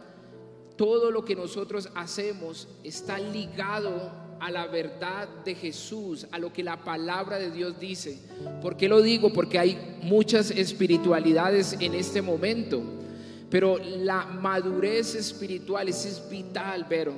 todo 0.77 1.11
lo 1.11 1.25
que 1.25 1.35
nosotros 1.35 1.89
hacemos 1.95 2.67
está 2.83 3.19
ligado 3.19 4.11
a 4.39 4.49
la 4.49 4.67
verdad 4.67 5.27
de 5.43 5.53
Jesús, 5.53 6.27
a 6.31 6.39
lo 6.39 6.53
que 6.53 6.63
la 6.63 6.83
palabra 6.83 7.37
de 7.37 7.51
Dios 7.51 7.79
dice. 7.79 8.19
¿Por 8.61 8.77
qué 8.77 8.87
lo 8.87 9.01
digo? 9.01 9.33
Porque 9.33 9.59
hay 9.59 9.99
muchas 10.01 10.49
espiritualidades 10.49 11.75
en 11.79 11.93
este 11.93 12.21
momento. 12.21 12.81
Pero 13.51 13.77
la 13.77 14.25
madurez 14.25 15.13
espiritual 15.13 15.89
es, 15.89 16.23
vital, 16.31 16.85
pero 16.87 17.13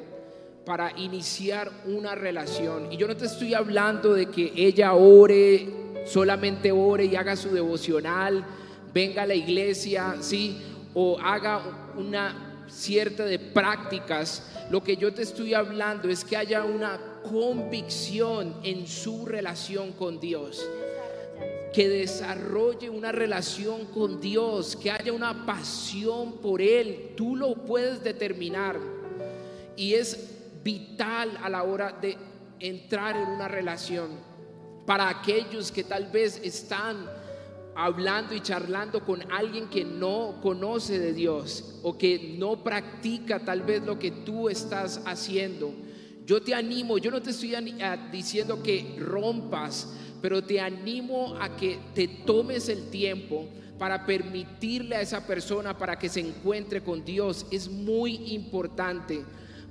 para 0.66 0.98
iniciar 0.98 1.72
una 1.86 2.16
relación. 2.16 2.92
Y 2.92 2.98
yo 2.98 3.08
no 3.08 3.16
te 3.16 3.28
estoy 3.28 3.54
hablando 3.54 4.16
de 4.16 4.26
que 4.26 4.52
ella 4.56 4.94
ore, 4.94 5.70
solamente 6.08 6.72
ore 6.72 7.06
y 7.06 7.16
haga 7.16 7.36
su 7.36 7.50
devocional, 7.50 8.44
venga 8.92 9.22
a 9.22 9.28
la 9.28 9.36
iglesia, 9.36 10.16
¿sí? 10.22 10.60
O 10.96 11.20
haga 11.20 11.62
una 11.96 12.66
cierta 12.68 13.26
de 13.26 13.38
prácticas. 13.38 14.50
Lo 14.72 14.84
que 14.84 14.98
yo 14.98 15.14
te 15.14 15.22
estoy 15.22 15.54
hablando 15.54 16.10
es 16.10 16.26
que 16.26 16.36
haya 16.36 16.64
una 16.64 17.00
convicción 17.30 18.56
en 18.64 18.88
su 18.88 19.28
relación 19.28 19.92
con 19.92 20.20
Dios 20.20 20.66
que 21.74 21.90
desarrolle 21.90 22.90
una 22.90 23.12
relación 23.12 23.86
con 23.88 24.22
Dios, 24.22 24.76
que 24.76 24.92
haya 24.92 25.12
una 25.12 25.46
pasión 25.46 26.34
por 26.34 26.62
Él. 26.62 27.14
Tú 27.18 27.36
lo 27.36 27.56
puedes 27.56 28.04
determinar. 28.04 28.80
Y 29.76 29.96
es 29.96 30.30
vital 30.64 31.38
a 31.42 31.50
la 31.50 31.64
hora 31.64 31.92
de 31.92 32.16
entrar 32.60 33.18
en 33.18 33.28
una 33.28 33.48
relación. 33.48 34.12
Para 34.86 35.10
aquellos 35.10 35.72
que 35.72 35.84
tal 35.84 36.12
vez 36.12 36.40
están 36.44 37.10
hablando 37.76 38.36
y 38.36 38.42
charlando 38.42 39.04
con 39.04 39.32
alguien 39.32 39.68
que 39.68 39.84
no 39.84 40.40
conoce 40.42 41.00
de 41.00 41.14
Dios 41.14 41.80
o 41.82 41.98
que 41.98 42.36
no 42.38 42.64
practica 42.64 43.40
tal 43.44 43.62
vez 43.62 43.82
lo 43.84 43.98
que 43.98 44.12
tú 44.12 44.48
estás 44.48 45.02
haciendo. 45.06 45.74
Yo 46.26 46.42
te 46.42 46.54
animo, 46.54 46.98
yo 47.00 47.12
no 47.12 47.22
te 47.22 47.32
estoy 47.32 47.56
diciendo 48.12 48.62
que 48.62 48.96
rompas 49.00 49.90
pero 50.24 50.42
te 50.42 50.62
animo 50.62 51.36
a 51.42 51.58
que 51.58 51.78
te 51.94 52.08
tomes 52.08 52.70
el 52.70 52.90
tiempo 52.90 53.46
para 53.78 54.06
permitirle 54.06 54.96
a 54.96 55.02
esa 55.02 55.28
persona 55.28 55.78
para 55.78 56.00
que 56.00 56.08
se 56.08 56.22
encuentre 56.22 56.82
con 56.82 57.04
Dios. 57.04 57.46
Es 57.52 57.68
muy 57.68 58.32
importante 58.34 59.22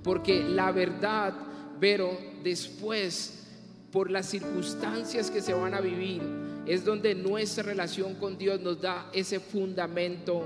porque 0.02 0.44
la 0.44 0.70
verdad, 0.70 1.32
pero 1.80 2.18
después, 2.44 3.46
por 3.90 4.10
las 4.10 4.26
circunstancias 4.26 5.30
que 5.30 5.40
se 5.40 5.54
van 5.54 5.72
a 5.72 5.80
vivir, 5.80 6.20
es 6.66 6.84
donde 6.84 7.14
nuestra 7.14 7.64
relación 7.64 8.14
con 8.16 8.36
Dios 8.36 8.60
nos 8.60 8.78
da 8.78 9.08
ese 9.14 9.40
fundamento 9.40 10.44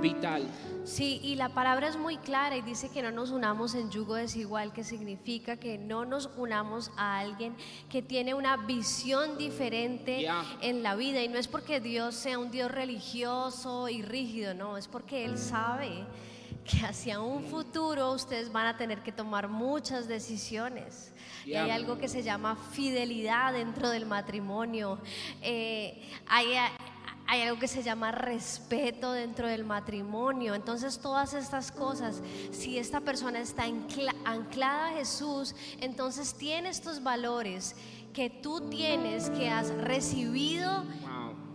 vital. 0.00 0.46
Sí, 0.84 1.20
y 1.22 1.34
la 1.34 1.50
palabra 1.50 1.88
es 1.88 1.96
muy 1.96 2.16
clara 2.16 2.56
y 2.56 2.62
dice 2.62 2.88
que 2.88 3.02
no 3.02 3.10
nos 3.10 3.30
unamos 3.30 3.74
en 3.74 3.90
yugo 3.90 4.14
desigual, 4.14 4.72
que 4.72 4.84
significa 4.84 5.56
que 5.56 5.76
no 5.76 6.04
nos 6.04 6.30
unamos 6.36 6.90
a 6.96 7.18
alguien 7.18 7.54
que 7.90 8.00
tiene 8.00 8.32
una 8.32 8.56
visión 8.56 9.36
diferente 9.36 10.26
en 10.62 10.82
la 10.82 10.94
vida. 10.94 11.22
Y 11.22 11.28
no 11.28 11.38
es 11.38 11.48
porque 11.48 11.80
Dios 11.80 12.14
sea 12.14 12.38
un 12.38 12.50
Dios 12.50 12.70
religioso 12.70 13.88
y 13.88 14.02
rígido, 14.02 14.54
no, 14.54 14.78
es 14.78 14.88
porque 14.88 15.24
Él 15.24 15.36
sabe 15.36 16.06
que 16.64 16.84
hacia 16.84 17.20
un 17.20 17.44
futuro 17.44 18.12
ustedes 18.12 18.52
van 18.52 18.66
a 18.66 18.76
tener 18.76 19.02
que 19.02 19.12
tomar 19.12 19.48
muchas 19.48 20.06
decisiones. 20.06 21.12
Y 21.46 21.54
hay 21.54 21.70
algo 21.70 21.96
que 21.96 22.08
se 22.08 22.22
llama 22.22 22.56
fidelidad 22.56 23.54
dentro 23.54 23.88
del 23.88 24.04
matrimonio. 24.04 24.98
Eh, 25.40 26.02
hay, 26.26 26.48
hay 27.28 27.42
algo 27.42 27.58
que 27.60 27.68
se 27.68 27.82
llama 27.82 28.10
respeto 28.10 29.12
dentro 29.12 29.46
del 29.46 29.62
matrimonio. 29.62 30.54
Entonces 30.54 30.98
todas 30.98 31.34
estas 31.34 31.70
cosas, 31.70 32.22
si 32.50 32.78
esta 32.78 33.02
persona 33.02 33.38
está 33.38 33.64
anclada 34.24 34.88
a 34.88 34.92
Jesús, 34.92 35.54
entonces 35.82 36.34
tiene 36.34 36.70
estos 36.70 37.02
valores 37.02 37.76
que 38.14 38.30
tú 38.30 38.62
tienes, 38.70 39.28
que 39.28 39.50
has 39.50 39.68
recibido 39.74 40.84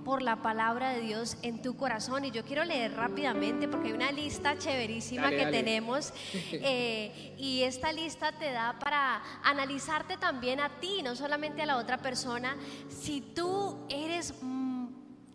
por 0.06 0.22
la 0.22 0.42
palabra 0.42 0.90
de 0.90 1.02
Dios 1.02 1.38
en 1.42 1.62
tu 1.64 1.76
corazón. 1.76 2.26
Y 2.26 2.32
yo 2.32 2.44
quiero 2.44 2.64
leer 2.66 2.94
rápidamente 2.94 3.68
porque 3.68 3.88
hay 3.88 3.94
una 3.94 4.12
lista 4.12 4.58
chéverísima 4.58 5.24
Dale, 5.24 5.38
que 5.38 5.44
dale. 5.46 5.58
tenemos. 5.58 6.14
eh, 6.52 7.34
y 7.40 7.64
esta 7.64 7.92
lista 7.92 8.32
te 8.32 8.52
da 8.52 8.78
para 8.80 9.24
analizarte 9.44 10.18
también 10.18 10.60
a 10.60 10.70
ti, 10.80 11.02
no 11.02 11.16
solamente 11.16 11.64
a 11.64 11.66
la 11.66 11.78
otra 11.78 11.98
persona, 11.98 12.56
si 12.90 13.22
tú 13.22 13.80
eres 13.90 14.36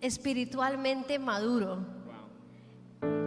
espiritualmente 0.01 1.19
maduro. 1.19 1.99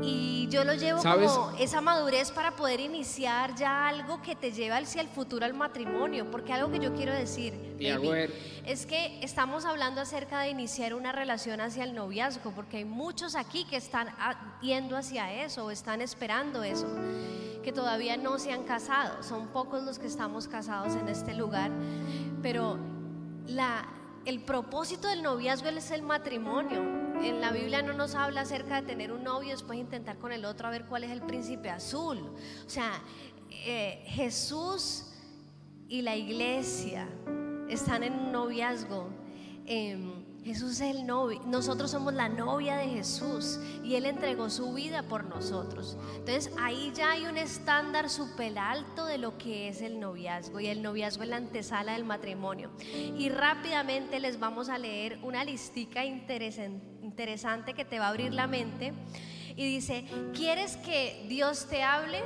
Y 0.02 0.48
yo 0.50 0.64
lo 0.64 0.74
llevo 0.74 1.02
¿Sabes? 1.02 1.32
como 1.32 1.52
esa 1.58 1.80
madurez 1.80 2.32
para 2.32 2.56
poder 2.56 2.80
iniciar 2.80 3.56
ya 3.56 3.88
algo 3.88 4.22
que 4.22 4.36
te 4.36 4.52
lleva 4.52 4.78
hacia 4.78 5.02
el 5.02 5.08
futuro 5.08 5.46
al 5.46 5.54
matrimonio. 5.54 6.30
Porque 6.30 6.54
algo 6.54 6.72
que 6.72 6.80
yo 6.80 6.94
quiero 6.94 7.14
decir 7.14 7.54
baby, 7.80 8.30
es 8.66 8.86
que 8.86 9.20
estamos 9.24 9.64
hablando 9.66 10.02
acerca 10.02 10.42
de 10.42 10.50
iniciar 10.50 10.94
una 10.94 11.12
relación 11.12 11.62
hacia 11.62 11.84
el 11.84 11.94
noviazgo, 11.94 12.52
porque 12.52 12.78
hay 12.78 12.86
muchos 12.86 13.36
aquí 13.36 13.64
que 13.66 13.78
están 13.78 14.10
yendo 14.62 14.98
hacia 14.98 15.44
eso 15.44 15.66
o 15.66 15.72
están 15.72 16.02
esperando 16.02 16.64
eso, 16.64 16.88
que 17.64 17.72
todavía 17.72 18.18
no 18.18 18.40
se 18.40 18.52
han 18.52 18.64
casado. 18.64 19.24
Son 19.24 19.48
pocos 19.48 19.84
los 19.84 20.00
que 20.00 20.08
estamos 20.08 20.48
casados 20.48 20.96
en 20.96 21.08
este 21.08 21.34
lugar, 21.34 21.72
pero 22.42 22.78
la, 23.48 23.88
el 24.26 24.42
propósito 24.42 25.08
del 25.08 25.24
noviazgo 25.24 25.70
es 25.70 25.92
el 25.92 26.04
matrimonio. 26.04 26.82
En 27.22 27.42
la 27.42 27.52
Biblia 27.52 27.82
no 27.82 27.94
nos 27.94 28.16
habla 28.16 28.42
acerca 28.42 28.82
de 28.82 28.88
tener 28.88 29.12
un 29.12 29.24
novio 29.24 29.50
y 29.50 29.52
después 29.52 29.80
intentar 29.80 30.18
con 30.18 30.32
el 30.32 30.46
otro 30.46 30.68
a 30.68 30.72
ver 30.72 30.86
cuál 30.86 31.04
es 31.04 31.12
el 31.12 31.22
príncipe 31.22 31.70
azul. 31.70 32.20
O 32.66 32.70
sea, 32.70 33.02
eh, 33.50 34.04
Jesús 34.08 35.08
y 35.88 36.02
la 36.02 36.16
iglesia 36.16 37.08
están 37.70 38.04
en 38.04 38.14
un 38.14 38.32
noviazgo. 38.32 39.10
Em, 39.66 40.21
Jesús 40.44 40.82
es 40.82 40.96
el 40.96 41.06
novio, 41.06 41.40
nosotros 41.46 41.92
somos 41.92 42.14
la 42.16 42.28
novia 42.28 42.76
de 42.76 42.88
Jesús 42.88 43.60
y 43.84 43.94
Él 43.94 44.06
entregó 44.06 44.50
su 44.50 44.74
vida 44.74 45.04
por 45.04 45.24
nosotros. 45.26 45.98
Entonces 46.16 46.52
ahí 46.60 46.92
ya 46.96 47.12
hay 47.12 47.26
un 47.26 47.38
estándar 47.38 48.10
súper 48.10 48.58
alto 48.58 49.06
de 49.06 49.20
lo 49.20 49.38
que 49.38 49.70
es 49.70 49.82
el 49.84 50.00
noviazgo 50.00 50.60
y 50.60 50.68
el 50.68 50.82
noviazgo 50.82 51.22
es 51.24 51.30
la 51.30 51.38
antesala 51.38 51.94
del 51.94 52.06
matrimonio. 52.06 52.72
Y 53.18 53.30
rápidamente 53.30 54.20
les 54.20 54.40
vamos 54.40 54.70
a 54.70 54.80
leer 54.80 55.20
una 55.22 55.44
listica 55.44 56.04
interesan- 56.06 56.82
interesante 57.04 57.76
que 57.76 57.86
te 57.86 58.00
va 58.00 58.08
a 58.08 58.10
abrir 58.10 58.34
la 58.34 58.48
mente 58.48 58.94
y 59.56 59.66
dice, 59.66 60.06
¿quieres 60.34 60.76
que 60.78 61.24
Dios 61.30 61.68
te 61.70 61.84
hable? 61.84 62.24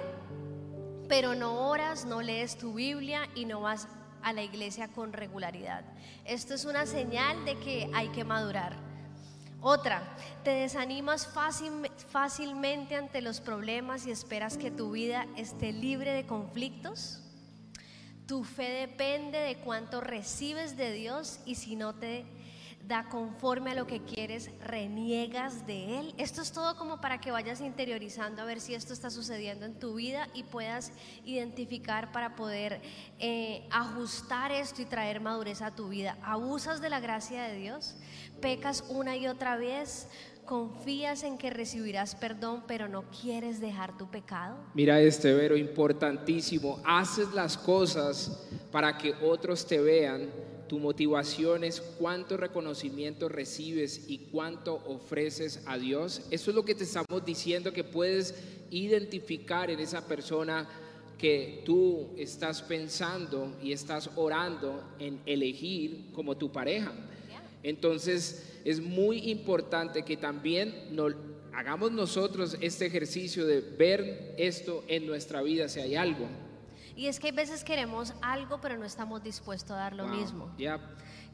pero 1.07 1.35
no 1.35 1.69
oras, 1.69 2.05
no 2.05 2.23
lees 2.23 2.57
tu 2.57 2.73
Biblia 2.73 3.29
y 3.35 3.45
no 3.45 3.61
vas 3.61 3.87
a 4.25 4.33
la 4.33 4.41
iglesia 4.41 4.87
con 4.87 5.13
regularidad. 5.13 5.85
Esto 6.25 6.55
es 6.55 6.65
una 6.65 6.87
señal 6.87 7.45
de 7.45 7.59
que 7.59 7.91
hay 7.93 8.09
que 8.09 8.23
madurar. 8.23 8.75
Otra, 9.61 10.01
te 10.43 10.49
desanimas 10.49 11.27
fácil- 11.27 11.91
fácilmente 12.09 12.95
ante 12.95 13.21
los 13.21 13.39
problemas 13.39 14.07
y 14.07 14.11
esperas 14.11 14.57
que 14.57 14.71
tu 14.71 14.91
vida 14.91 15.27
esté 15.37 15.71
libre 15.71 16.11
de 16.11 16.25
conflictos. 16.25 17.21
Tu 18.25 18.43
fe 18.43 18.67
depende 18.87 19.37
de 19.37 19.57
cuánto 19.57 20.01
recibes 20.01 20.75
de 20.75 20.91
Dios 20.91 21.39
y 21.45 21.53
si 21.53 21.75
no 21.75 21.93
te 21.93 22.25
da 22.87 23.07
conforme 23.09 23.71
a 23.71 23.75
lo 23.75 23.87
que 23.87 24.01
quieres, 24.01 24.49
reniegas 24.61 25.65
de 25.65 25.99
Él. 25.99 26.13
Esto 26.17 26.41
es 26.41 26.51
todo 26.51 26.75
como 26.77 27.01
para 27.01 27.19
que 27.19 27.31
vayas 27.31 27.61
interiorizando 27.61 28.41
a 28.41 28.45
ver 28.45 28.59
si 28.59 28.75
esto 28.75 28.93
está 28.93 29.09
sucediendo 29.09 29.65
en 29.65 29.79
tu 29.79 29.95
vida 29.95 30.27
y 30.33 30.43
puedas 30.43 30.91
identificar 31.25 32.11
para 32.11 32.35
poder 32.35 32.81
eh, 33.19 33.67
ajustar 33.71 34.51
esto 34.51 34.81
y 34.81 34.85
traer 34.85 35.19
madurez 35.19 35.61
a 35.61 35.73
tu 35.73 35.89
vida. 35.89 36.17
Abusas 36.21 36.81
de 36.81 36.89
la 36.89 36.99
gracia 36.99 37.43
de 37.43 37.55
Dios, 37.55 37.95
pecas 38.39 38.83
una 38.89 39.15
y 39.15 39.27
otra 39.27 39.57
vez, 39.57 40.07
confías 40.45 41.23
en 41.23 41.37
que 41.39 41.49
recibirás 41.49 42.13
perdón, 42.13 42.63
pero 42.67 42.87
no 42.87 43.05
quieres 43.09 43.59
dejar 43.59 43.97
tu 43.97 44.11
pecado. 44.11 44.57
Mira 44.75 44.99
este 44.99 45.33
vero 45.33 45.57
importantísimo. 45.57 46.79
Haces 46.85 47.33
las 47.33 47.57
cosas 47.57 48.47
para 48.71 48.95
que 48.97 49.13
otros 49.23 49.65
te 49.65 49.79
vean. 49.79 50.29
Tu 50.67 50.79
motivación 50.79 51.63
es 51.63 51.79
cuánto 51.79 52.37
reconocimiento 52.37 53.29
recibes 53.29 54.05
y 54.07 54.17
cuánto 54.31 54.75
ofreces 54.87 55.61
a 55.65 55.77
Dios. 55.77 56.23
Eso 56.31 56.49
es 56.49 56.55
lo 56.55 56.65
que 56.65 56.73
te 56.73 56.83
estamos 56.83 57.23
diciendo 57.23 57.71
que 57.71 57.83
puedes 57.83 58.35
identificar 58.71 59.69
en 59.69 59.79
esa 59.79 60.07
persona 60.07 60.67
que 61.19 61.61
tú 61.65 62.09
estás 62.17 62.61
pensando 62.61 63.55
y 63.61 63.71
estás 63.71 64.09
orando 64.15 64.83
en 64.99 65.21
elegir 65.25 66.11
como 66.13 66.35
tu 66.35 66.51
pareja. 66.51 66.91
Entonces 67.63 68.43
es 68.65 68.79
muy 68.81 69.29
importante 69.29 70.03
que 70.03 70.17
también 70.17 70.73
hagamos 71.53 71.91
nosotros 71.91 72.57
este 72.59 72.85
ejercicio 72.87 73.45
de 73.45 73.61
ver 73.61 74.35
esto 74.37 74.83
en 74.87 75.05
nuestra 75.05 75.41
vida 75.41 75.69
si 75.69 75.79
hay 75.79 75.95
algo. 75.95 76.27
Y 76.95 77.07
es 77.07 77.19
que 77.19 77.29
a 77.29 77.31
veces 77.31 77.63
queremos 77.63 78.13
algo, 78.21 78.59
pero 78.61 78.77
no 78.77 78.85
estamos 78.85 79.21
dispuestos 79.23 79.71
a 79.71 79.75
dar 79.75 79.95
lo 79.95 80.05
Wow, 80.07 80.15
mismo. 80.15 80.51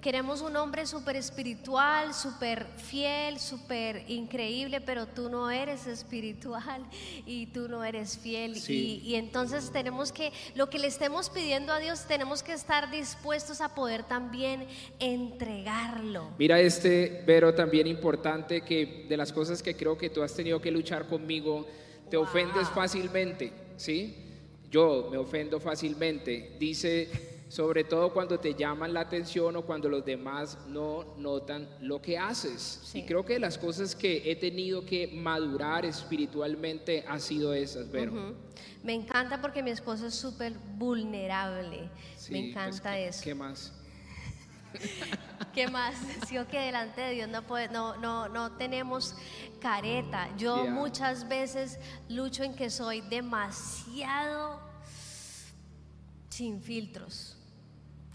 Queremos 0.01 0.41
un 0.41 0.55
hombre 0.55 0.87
súper 0.87 1.15
espiritual, 1.15 2.15
súper 2.15 2.65
fiel, 2.77 3.39
súper 3.39 4.03
increíble, 4.09 4.81
pero 4.81 5.05
tú 5.05 5.29
no 5.29 5.51
eres 5.51 5.85
espiritual 5.85 6.83
y 7.27 7.45
tú 7.47 7.67
no 7.69 7.83
eres 7.83 8.17
fiel. 8.17 8.55
Sí. 8.55 9.01
Y, 9.05 9.09
y 9.11 9.15
entonces 9.15 9.69
tenemos 9.71 10.11
que, 10.11 10.33
lo 10.55 10.71
que 10.71 10.79
le 10.79 10.87
estemos 10.87 11.29
pidiendo 11.29 11.71
a 11.71 11.77
Dios, 11.77 12.05
tenemos 12.07 12.41
que 12.41 12.53
estar 12.53 12.89
dispuestos 12.89 13.61
a 13.61 13.75
poder 13.75 14.01
también 14.01 14.65
entregarlo. 14.99 16.29
Mira 16.39 16.59
este, 16.59 17.23
pero 17.27 17.53
también 17.53 17.85
importante 17.87 18.61
que 18.61 19.05
de 19.07 19.17
las 19.17 19.31
cosas 19.31 19.61
que 19.61 19.75
creo 19.75 19.97
que 19.97 20.09
tú 20.09 20.23
has 20.23 20.33
tenido 20.33 20.59
que 20.59 20.71
luchar 20.71 21.07
conmigo, 21.07 21.67
te 22.09 22.17
Wow. 22.17 22.25
ofendes 22.25 22.67
fácilmente, 22.69 23.53
¿sí? 23.77 24.30
Yo 24.71 25.09
me 25.11 25.17
ofendo 25.17 25.59
fácilmente. 25.59 26.55
Dice, 26.57 27.09
sobre 27.49 27.83
todo 27.83 28.13
cuando 28.13 28.39
te 28.39 28.55
llaman 28.55 28.93
la 28.93 29.01
atención 29.01 29.55
o 29.57 29.63
cuando 29.63 29.89
los 29.89 30.05
demás 30.05 30.57
no 30.69 31.13
notan 31.17 31.67
lo 31.81 32.01
que 32.01 32.17
haces. 32.17 32.79
Sí. 32.85 32.99
Y 32.99 33.05
creo 33.05 33.25
que 33.25 33.37
las 33.37 33.57
cosas 33.57 33.93
que 33.95 34.31
he 34.31 34.35
tenido 34.37 34.85
que 34.85 35.07
madurar 35.07 35.85
espiritualmente 35.85 37.03
ha 37.07 37.19
sido 37.19 37.53
esas, 37.53 37.91
Vero. 37.91 38.13
Ujú. 38.13 38.33
Me 38.83 38.93
encanta 38.93 39.41
porque 39.41 39.61
mi 39.61 39.71
esposo 39.71 40.07
es 40.07 40.15
súper 40.15 40.53
vulnerable. 40.77 41.89
Sí, 42.17 42.31
Me 42.31 42.39
pues, 42.39 42.49
encanta 42.51 42.93
¿qué- 42.95 43.07
eso. 43.09 43.21
¿Qué 43.23 43.35
más? 43.35 43.73
¿Qué 45.53 45.67
más? 45.67 45.95
Sí, 46.27 46.37
o 46.37 46.47
que 46.47 46.59
delante 46.59 47.01
de 47.01 47.11
Dios 47.11 47.29
no, 47.29 47.41
puede- 47.43 47.67
no, 47.69 47.97
no, 47.97 48.29
no 48.29 48.51
tenemos 48.53 49.15
careta. 49.59 50.29
Yo 50.37 50.63
Yeah. 50.63 50.71
muchas 50.73 51.27
veces 51.27 51.77
lucho 52.09 52.43
en 52.43 52.55
que 52.55 52.69
soy 52.69 53.01
demasiado 53.01 54.59
sin 56.29 56.61
filtros. 56.61 57.37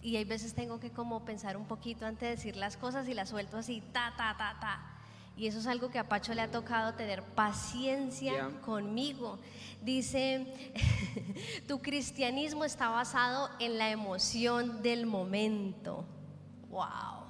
Y 0.03 0.17
hay 0.17 0.25
veces 0.25 0.55
tengo 0.55 0.79
que 0.81 0.91
como 0.91 1.25
pensar 1.25 1.57
un 1.57 1.67
poquito 1.67 2.07
antes 2.07 2.21
de 2.29 2.37
decir 2.37 2.57
las 2.57 2.77
cosas 2.77 3.09
y 3.09 3.15
las 3.15 3.29
suelto 3.29 3.59
así, 3.59 3.83
ta, 3.93 4.15
ta, 4.17 4.37
ta, 4.39 4.57
ta. 4.61 4.93
Y 5.37 5.47
eso 5.49 5.59
es 5.59 5.67
algo 5.67 5.91
que 5.91 5.99
a 5.99 6.09
Pacho 6.09 6.33
le 6.33 6.41
ha 6.41 6.51
tocado 6.51 6.95
tener 6.95 7.23
paciencia 7.23 8.33
Yeah. 8.33 8.51
conmigo. 8.65 9.39
Dice, 9.83 10.47
tu 11.69 11.81
cristianismo 11.83 12.65
está 12.65 12.89
basado 12.89 13.51
en 13.59 13.77
la 13.77 13.91
emoción 13.91 14.83
del 14.83 15.05
momento. 15.07 16.07
Wow. 16.77 17.25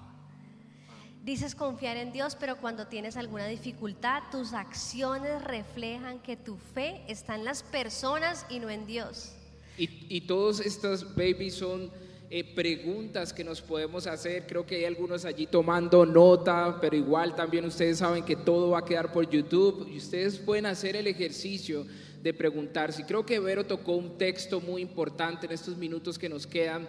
Dices 1.22 1.54
confiar 1.54 1.96
en 1.96 2.12
Dios, 2.12 2.36
pero 2.38 2.56
cuando 2.56 2.88
tienes 2.88 3.16
alguna 3.16 3.46
dificultad, 3.46 4.24
tus 4.32 4.52
acciones 4.52 5.44
reflejan 5.44 6.18
que 6.18 6.36
tu 6.36 6.56
fe 6.56 7.04
está 7.06 7.36
en 7.36 7.44
las 7.44 7.62
personas 7.62 8.44
y 8.48 8.58
no 8.58 8.70
en 8.70 8.86
Dios. 8.86 9.34
Y, 9.78 9.88
y 10.08 10.22
todas 10.22 10.58
estas 10.58 11.14
babies 11.14 11.54
son 11.54 11.92
eh, 12.28 12.42
preguntas 12.56 13.32
que 13.32 13.44
nos 13.44 13.62
podemos 13.62 14.08
hacer. 14.08 14.48
Creo 14.48 14.66
que 14.66 14.74
hay 14.74 14.84
algunos 14.84 15.24
allí 15.24 15.46
tomando 15.46 16.04
nota, 16.04 16.78
pero 16.80 16.96
igual 16.96 17.36
también 17.36 17.66
ustedes 17.66 17.98
saben 17.98 18.24
que 18.24 18.34
todo 18.34 18.70
va 18.70 18.80
a 18.80 18.84
quedar 18.84 19.12
por 19.12 19.30
YouTube 19.30 19.88
y 19.88 19.98
ustedes 19.98 20.40
pueden 20.40 20.66
hacer 20.66 20.96
el 20.96 21.06
ejercicio 21.06 21.86
de 22.20 22.34
preguntarse. 22.34 23.02
Y 23.02 23.04
creo 23.04 23.24
que 23.24 23.38
Vero 23.38 23.64
tocó 23.64 23.92
un 23.92 24.18
texto 24.18 24.60
muy 24.60 24.82
importante 24.82 25.46
en 25.46 25.52
estos 25.52 25.76
minutos 25.76 26.18
que 26.18 26.28
nos 26.28 26.48
quedan. 26.48 26.88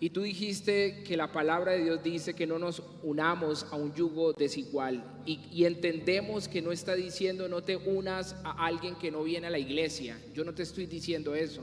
Y 0.00 0.10
tú 0.10 0.22
dijiste 0.22 1.02
que 1.04 1.16
la 1.16 1.32
palabra 1.32 1.72
de 1.72 1.84
Dios 1.84 2.02
dice 2.02 2.34
que 2.34 2.46
no 2.46 2.58
nos 2.58 2.82
unamos 3.02 3.64
a 3.70 3.76
un 3.76 3.94
yugo 3.94 4.32
desigual. 4.32 5.22
Y, 5.24 5.64
entendemos 5.64 6.48
que 6.48 6.60
no 6.60 6.72
está 6.72 6.94
diciendo 6.94 7.48
no 7.48 7.62
te 7.62 7.76
unas 7.76 8.34
a 8.44 8.66
alguien 8.66 8.96
que 8.96 9.10
no 9.10 9.22
viene 9.22 9.46
a 9.46 9.50
la 9.50 9.58
iglesia. 9.58 10.18
Yo 10.34 10.44
no 10.44 10.52
te 10.52 10.62
estoy 10.62 10.86
diciendo 10.86 11.34
eso. 11.34 11.62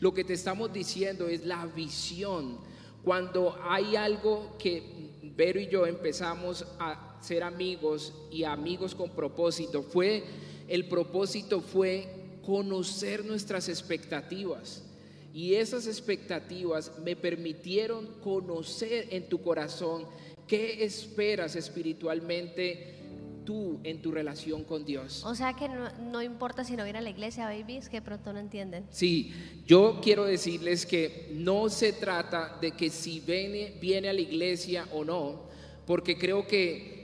Lo 0.00 0.12
que 0.12 0.24
te 0.24 0.34
estamos 0.34 0.72
diciendo 0.72 1.28
es 1.28 1.44
la 1.46 1.66
visión. 1.66 2.58
Cuando 3.02 3.58
hay 3.62 3.96
algo 3.96 4.56
que 4.58 5.10
Vero 5.34 5.58
y 5.58 5.68
yo 5.68 5.86
empezamos 5.86 6.66
a 6.78 7.18
ser 7.22 7.42
amigos 7.42 8.12
y 8.30 8.44
amigos 8.44 8.94
con 8.94 9.10
propósito, 9.10 9.82
fue 9.82 10.22
el 10.68 10.88
propósito 10.88 11.60
fue 11.60 12.06
conocer 12.44 13.24
nuestras 13.24 13.68
expectativas. 13.68 14.84
Y 15.32 15.54
esas 15.54 15.86
expectativas 15.86 16.98
me 16.98 17.16
permitieron 17.16 18.06
conocer 18.20 19.08
en 19.10 19.28
tu 19.28 19.40
corazón 19.42 20.06
qué 20.46 20.84
esperas 20.84 21.56
espiritualmente 21.56 22.98
tú 23.44 23.80
en 23.84 24.00
tu 24.02 24.12
relación 24.12 24.64
con 24.64 24.84
Dios. 24.84 25.24
O 25.24 25.34
sea 25.34 25.54
que 25.54 25.68
no, 25.68 25.90
no 26.10 26.22
importa 26.22 26.64
si 26.64 26.76
no 26.76 26.84
viene 26.84 26.98
a 26.98 27.02
la 27.02 27.10
iglesia, 27.10 27.46
babies, 27.46 27.88
que 27.88 28.02
pronto 28.02 28.32
no 28.32 28.38
entienden. 28.38 28.86
Sí, 28.90 29.32
yo 29.66 30.00
quiero 30.02 30.24
decirles 30.24 30.86
que 30.86 31.30
no 31.32 31.68
se 31.68 31.92
trata 31.92 32.58
de 32.60 32.72
que 32.72 32.90
si 32.90 33.20
viene, 33.20 33.74
viene 33.80 34.08
a 34.08 34.12
la 34.12 34.20
iglesia 34.20 34.86
o 34.92 35.04
no, 35.04 35.48
porque 35.86 36.16
creo 36.18 36.46
que 36.46 37.02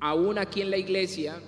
aún 0.00 0.38
aquí 0.38 0.62
en 0.62 0.70
la 0.70 0.78
iglesia, 0.78 1.40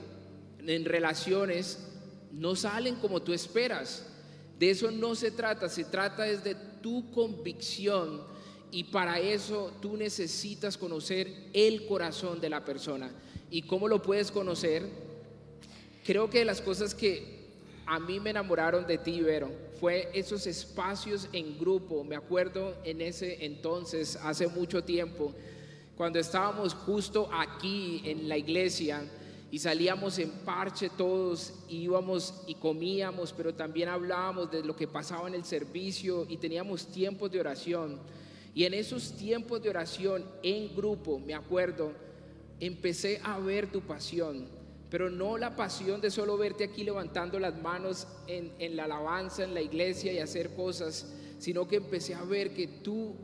en 0.66 0.85
relaciones, 0.85 1.90
no 2.33 2.57
salen 2.57 2.96
como 2.96 3.22
tú 3.22 3.33
esperas. 3.33 4.11
De 4.59 4.71
eso 4.71 4.90
no 4.90 5.14
se 5.14 5.31
trata, 5.31 5.69
se 5.69 5.85
trata 5.85 6.27
es 6.27 6.45
de 6.45 6.55
tu 6.81 7.11
convicción 7.11 8.23
y 8.71 8.85
para 8.85 9.19
eso 9.19 9.73
tú 9.81 9.97
necesitas 9.97 10.77
conocer 10.77 11.33
el 11.53 11.87
corazón 11.87 12.40
de 12.40 12.51
la 12.51 12.64
persona. 12.64 13.11
¿Y 13.51 13.62
cómo 13.62 13.88
lo 13.88 14.03
puedes 14.03 14.31
conocer? 14.31 14.88
Creo 16.05 16.29
que 16.29 16.45
las 16.45 16.61
cosas 16.61 16.95
que 16.95 17.35
a 17.87 17.99
mí 18.01 18.19
me 18.21 18.31
enamoraron 18.31 18.87
de 18.87 18.99
ti, 18.99 19.21
Vero, 19.21 19.51
fue 19.79 20.09
esos 20.14 20.47
espacios 20.47 21.29
en 21.33 21.59
grupo. 21.59 22.05
Me 22.05 22.17
acuerdo 22.17 22.77
en 22.85 23.01
ese 23.01 23.45
entonces, 23.45 24.17
hace 24.23 24.47
mucho 24.49 24.83
tiempo, 24.83 25.35
cuando 25.97 26.19
estábamos 26.19 26.75
justo 26.75 27.29
aquí 27.33 28.03
en 28.05 28.29
la 28.29 28.37
iglesia 28.37 29.03
y 29.55 29.61
salíamos 29.61 30.19
en 30.19 30.31
parche 30.31 30.90
todos, 30.90 31.53
íbamos 31.69 32.43
y 32.49 32.57
comíamos, 32.57 33.33
pero 33.33 33.55
también 33.55 33.88
hablábamos 33.88 34.51
de 34.51 34.64
lo 34.64 34.75
que 34.75 34.88
pasaba 34.88 35.29
en 35.29 35.35
el 35.35 35.45
servicio 35.45 36.27
y 36.29 36.38
teníamos 36.38 36.88
tiempos 36.88 37.31
de 37.31 37.38
oración. 37.38 38.01
Y 38.53 38.64
en 38.64 38.75
esos 38.75 39.12
tiempos 39.12 39.62
de 39.62 39.71
oración 39.71 40.25
en 40.43 40.75
grupo, 40.75 41.21
me 41.21 41.35
acuerdo, 41.35 41.93
empecé 42.59 43.21
a 43.23 43.38
ver 43.38 43.71
tu 43.71 43.81
pasión, 43.83 44.49
pero 44.90 45.09
no 45.09 45.38
la 45.38 45.55
pasión 45.55 46.01
de 46.01 46.11
solo 46.11 46.37
verte 46.37 46.64
aquí 46.64 46.83
levantando 46.83 47.38
las 47.38 47.57
manos 47.62 48.09
en, 48.27 48.51
en 48.59 48.75
la 48.75 48.87
alabanza, 48.87 49.45
en 49.45 49.55
la 49.55 49.62
iglesia 49.62 50.12
y 50.12 50.19
hacer 50.19 50.57
cosas, 50.57 51.14
sino 51.38 51.69
que 51.69 51.77
empecé 51.77 52.14
a 52.14 52.25
ver 52.25 52.55
que 52.55 52.67
tú 52.67 53.14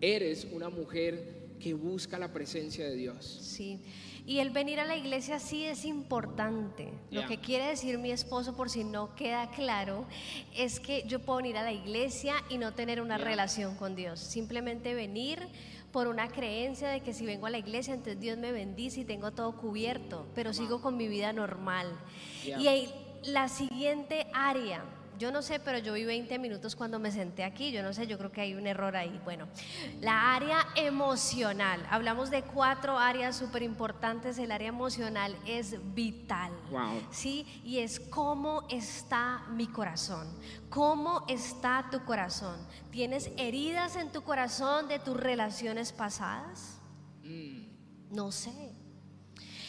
eres 0.00 0.44
una 0.50 0.70
mujer 0.70 1.38
que 1.60 1.72
busca 1.72 2.18
la 2.18 2.32
presencia 2.32 2.84
de 2.84 2.96
Dios. 2.96 3.38
Sí. 3.42 3.80
Y 4.28 4.40
el 4.40 4.50
venir 4.50 4.78
a 4.78 4.84
la 4.84 4.94
iglesia 4.94 5.38
sí 5.38 5.64
es 5.64 5.86
importante. 5.86 6.92
Lo 7.10 7.26
que 7.26 7.38
quiere 7.38 7.64
decir 7.64 7.96
mi 7.96 8.10
esposo, 8.10 8.54
por 8.54 8.68
si 8.68 8.84
no 8.84 9.14
queda 9.14 9.48
claro, 9.48 10.04
es 10.54 10.80
que 10.80 11.02
yo 11.06 11.18
puedo 11.20 11.38
venir 11.38 11.56
a 11.56 11.62
la 11.62 11.72
iglesia 11.72 12.34
y 12.50 12.58
no 12.58 12.74
tener 12.74 13.00
una 13.00 13.16
relación 13.16 13.74
con 13.76 13.96
Dios. 13.96 14.20
Simplemente 14.20 14.92
venir 14.92 15.48
por 15.92 16.08
una 16.08 16.28
creencia 16.28 16.90
de 16.90 17.00
que 17.00 17.14
si 17.14 17.24
vengo 17.24 17.46
a 17.46 17.50
la 17.50 17.56
iglesia, 17.56 17.94
entonces 17.94 18.20
Dios 18.20 18.36
me 18.36 18.52
bendice 18.52 19.00
y 19.00 19.04
tengo 19.06 19.30
todo 19.30 19.56
cubierto, 19.56 20.26
pero 20.34 20.52
sigo 20.52 20.82
con 20.82 20.98
mi 20.98 21.08
vida 21.08 21.32
normal. 21.32 21.86
Y 22.44 22.66
ahí, 22.66 22.92
la 23.24 23.48
siguiente 23.48 24.26
área, 24.34 24.84
yo 25.18 25.32
no 25.32 25.42
sé, 25.42 25.58
pero 25.60 25.78
yo 25.78 25.92
vi 25.92 26.04
20 26.04 26.38
minutos 26.38 26.76
cuando 26.76 26.98
me 26.98 27.10
senté 27.10 27.44
aquí, 27.44 27.72
yo 27.72 27.82
no 27.82 27.92
sé, 27.92 28.06
yo 28.06 28.18
creo 28.18 28.32
que 28.32 28.40
hay 28.40 28.54
un 28.54 28.66
error 28.66 28.96
ahí. 28.96 29.20
Bueno, 29.24 29.48
la 30.00 30.34
área 30.34 30.66
emocional, 30.76 31.84
hablamos 31.90 32.30
de 32.30 32.42
cuatro 32.42 32.98
áreas 32.98 33.36
súper 33.36 33.62
importantes, 33.62 34.38
el 34.38 34.52
área 34.52 34.68
emocional 34.68 35.36
es 35.46 35.76
vital. 35.94 36.52
Wow. 36.70 37.02
¿sí? 37.10 37.46
Y 37.64 37.78
es 37.78 38.00
cómo 38.00 38.66
está 38.68 39.44
mi 39.50 39.66
corazón, 39.66 40.28
cómo 40.70 41.24
está 41.28 41.88
tu 41.90 42.04
corazón. 42.04 42.56
¿Tienes 42.90 43.30
heridas 43.36 43.96
en 43.96 44.10
tu 44.10 44.22
corazón 44.22 44.88
de 44.88 44.98
tus 44.98 45.16
relaciones 45.16 45.92
pasadas? 45.92 46.78
No 48.10 48.32
sé. 48.32 48.77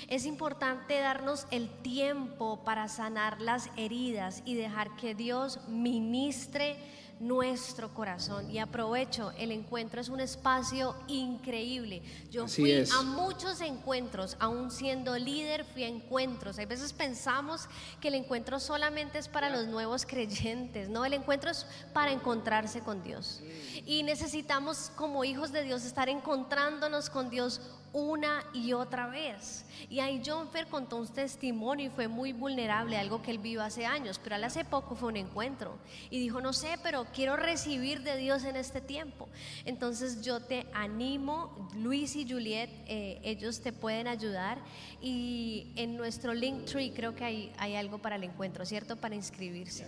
Es 0.10 0.26
importante 0.26 1.00
darnos 1.00 1.46
el 1.52 1.70
tiempo 1.84 2.64
para 2.64 2.88
sanar 2.88 3.40
las 3.42 3.70
heridas 3.78 4.42
y 4.44 4.56
dejar 4.56 4.96
que 4.96 5.14
Dios 5.14 5.60
ministre 5.68 6.78
nuestro 7.20 7.94
corazón. 7.94 8.50
Y 8.50 8.60
aprovecho, 8.60 9.32
el 9.38 9.52
encuentro 9.52 10.02
es 10.02 10.10
un 10.10 10.20
espacio 10.20 10.96
increíble. 11.08 12.02
Yo 12.32 12.46
Así 12.46 12.62
fui 12.62 12.72
es. 12.72 12.92
a 12.92 13.04
muchos 13.04 13.62
encuentros, 13.62 14.38
aún 14.40 14.72
siendo 14.72 15.18
líder, 15.18 15.66
fui 15.66 15.84
a 15.84 15.88
encuentros. 15.88 16.58
Hay 16.58 16.66
veces 16.66 16.94
pensamos 16.94 17.68
que 18.00 18.08
el 18.08 18.16
encuentro 18.16 18.60
solamente 18.60 19.20
es 19.20 19.28
para 19.28 19.50
los 19.50 19.68
nuevos 19.68 20.06
creyentes, 20.06 20.90
no, 20.90 21.06
el 21.06 21.14
encuentro 21.14 21.52
es 21.52 21.66
para 21.94 22.12
encontrarse 22.12 22.80
con 22.82 23.04
Dios. 23.04 23.42
Y 23.86 24.04
necesitamos 24.04 24.92
como 24.96 25.24
hijos 25.24 25.52
de 25.52 25.64
Dios 25.64 25.84
estar 25.84 26.10
encontrándonos 26.10 27.10
con 27.10 27.30
Dios 27.30 27.62
una 27.94 28.44
y 28.54 28.74
otra 28.74 29.08
vez. 29.08 29.66
Y 29.90 30.00
ahí 30.00 30.22
John 30.26 30.50
Fer 30.50 30.68
contó 30.68 30.98
un 30.98 31.08
testimonio 31.08 31.88
y 31.88 31.90
fue 31.90 32.08
muy 32.08 32.34
vulnerable, 32.34 32.98
algo 32.98 33.22
que 33.22 33.32
él 33.32 33.40
vivió 33.40 33.64
hace 33.64 33.86
años, 33.86 34.20
pero 34.22 34.36
él 34.36 34.44
hace 34.44 34.66
poco 34.66 34.96
fue 34.96 35.10
un 35.10 35.18
encuentro 35.18 35.78
y 36.10 36.20
dijo, 36.20 36.42
no 36.42 36.54
sé, 36.54 36.78
pero 36.84 37.06
quiero 37.14 37.36
recibir 37.36 38.04
de 38.04 38.18
Dios 38.18 38.44
en 38.44 38.56
este 38.56 38.82
tiempo. 38.82 39.28
Entonces 39.66 40.22
yo 40.22 40.40
te 40.42 40.68
animo, 40.74 41.70
Luis 41.76 42.16
y 42.16 42.30
Juliet, 42.30 42.70
eh, 42.88 43.20
ellos 43.24 43.62
te 43.62 43.72
pueden 43.72 44.08
ayudar 44.08 44.60
y 45.02 45.72
en 45.76 45.96
nuestro 45.96 46.34
link 46.34 46.66
tree 46.66 46.92
creo 46.92 47.16
que 47.16 47.24
hay, 47.24 47.54
hay 47.58 47.76
algo 47.76 48.00
para 48.00 48.18
el 48.18 48.24
encuentro, 48.24 48.66
¿cierto? 48.66 48.98
Para 48.98 49.16
inscribirse. 49.16 49.88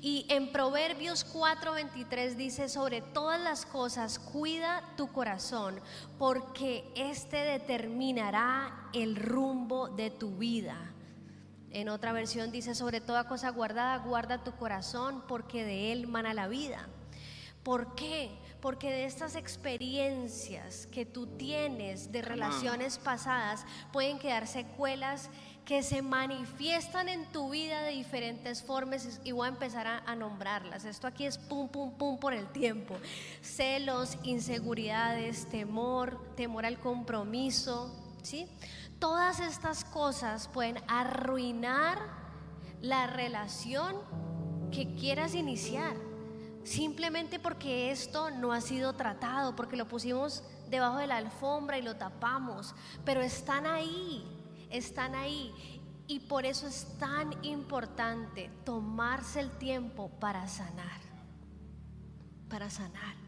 Y 0.00 0.26
en 0.28 0.50
Proverbios 0.50 1.26
4:23 1.32 2.36
dice, 2.36 2.68
sobre 2.68 3.02
todas 3.02 3.40
las 3.40 3.66
cosas, 3.66 4.18
cuida 4.18 4.82
tu 4.96 5.12
corazón, 5.12 5.80
porque 6.18 6.84
este 6.94 7.35
determinará 7.44 8.88
el 8.92 9.16
rumbo 9.16 9.88
de 9.88 10.10
tu 10.10 10.36
vida. 10.36 10.92
En 11.70 11.88
otra 11.88 12.12
versión 12.12 12.52
dice, 12.52 12.74
sobre 12.74 13.00
toda 13.00 13.28
cosa 13.28 13.50
guardada, 13.50 13.98
guarda 13.98 14.44
tu 14.44 14.52
corazón, 14.56 15.22
porque 15.28 15.64
de 15.64 15.92
él 15.92 16.06
mana 16.06 16.32
la 16.32 16.48
vida. 16.48 16.88
¿Por 17.62 17.94
qué? 17.96 18.30
Porque 18.60 18.90
de 18.90 19.04
estas 19.06 19.34
experiencias 19.34 20.86
que 20.86 21.04
tú 21.04 21.26
tienes 21.26 22.12
de 22.12 22.22
relaciones 22.22 22.98
pasadas 22.98 23.66
pueden 23.92 24.18
quedar 24.18 24.46
secuelas 24.46 25.30
que 25.66 25.82
se 25.82 26.00
manifiestan 26.00 27.08
en 27.08 27.26
tu 27.32 27.50
vida 27.50 27.82
de 27.82 27.90
diferentes 27.90 28.62
formas 28.62 29.20
y 29.24 29.32
voy 29.32 29.46
a 29.46 29.48
empezar 29.48 29.86
a, 29.88 29.98
a 29.98 30.14
nombrarlas. 30.14 30.84
Esto 30.84 31.08
aquí 31.08 31.26
es 31.26 31.38
pum, 31.38 31.68
pum, 31.68 31.90
pum 31.98 32.18
por 32.18 32.32
el 32.32 32.46
tiempo. 32.46 32.96
Celos, 33.42 34.16
inseguridades, 34.22 35.46
temor, 35.50 36.34
temor 36.36 36.64
al 36.64 36.78
compromiso, 36.78 37.92
¿sí? 38.22 38.48
Todas 39.00 39.40
estas 39.40 39.84
cosas 39.84 40.48
pueden 40.48 40.78
arruinar 40.86 41.98
la 42.80 43.08
relación 43.08 43.96
que 44.70 44.94
quieras 44.94 45.34
iniciar. 45.34 45.96
Simplemente 46.62 47.38
porque 47.40 47.90
esto 47.90 48.30
no 48.30 48.52
ha 48.52 48.60
sido 48.60 48.94
tratado, 48.94 49.56
porque 49.56 49.76
lo 49.76 49.88
pusimos 49.88 50.44
debajo 50.68 50.98
de 50.98 51.06
la 51.06 51.16
alfombra 51.16 51.78
y 51.78 51.82
lo 51.82 51.96
tapamos, 51.96 52.74
pero 53.04 53.20
están 53.20 53.66
ahí, 53.66 54.24
están 54.70 55.14
ahí. 55.14 55.52
Y 56.08 56.20
por 56.20 56.46
eso 56.46 56.68
es 56.68 56.86
tan 56.98 57.32
importante 57.44 58.50
tomarse 58.64 59.40
el 59.40 59.50
tiempo 59.58 60.08
para 60.20 60.46
sanar, 60.46 61.00
para 62.48 62.70
sanar. 62.70 63.25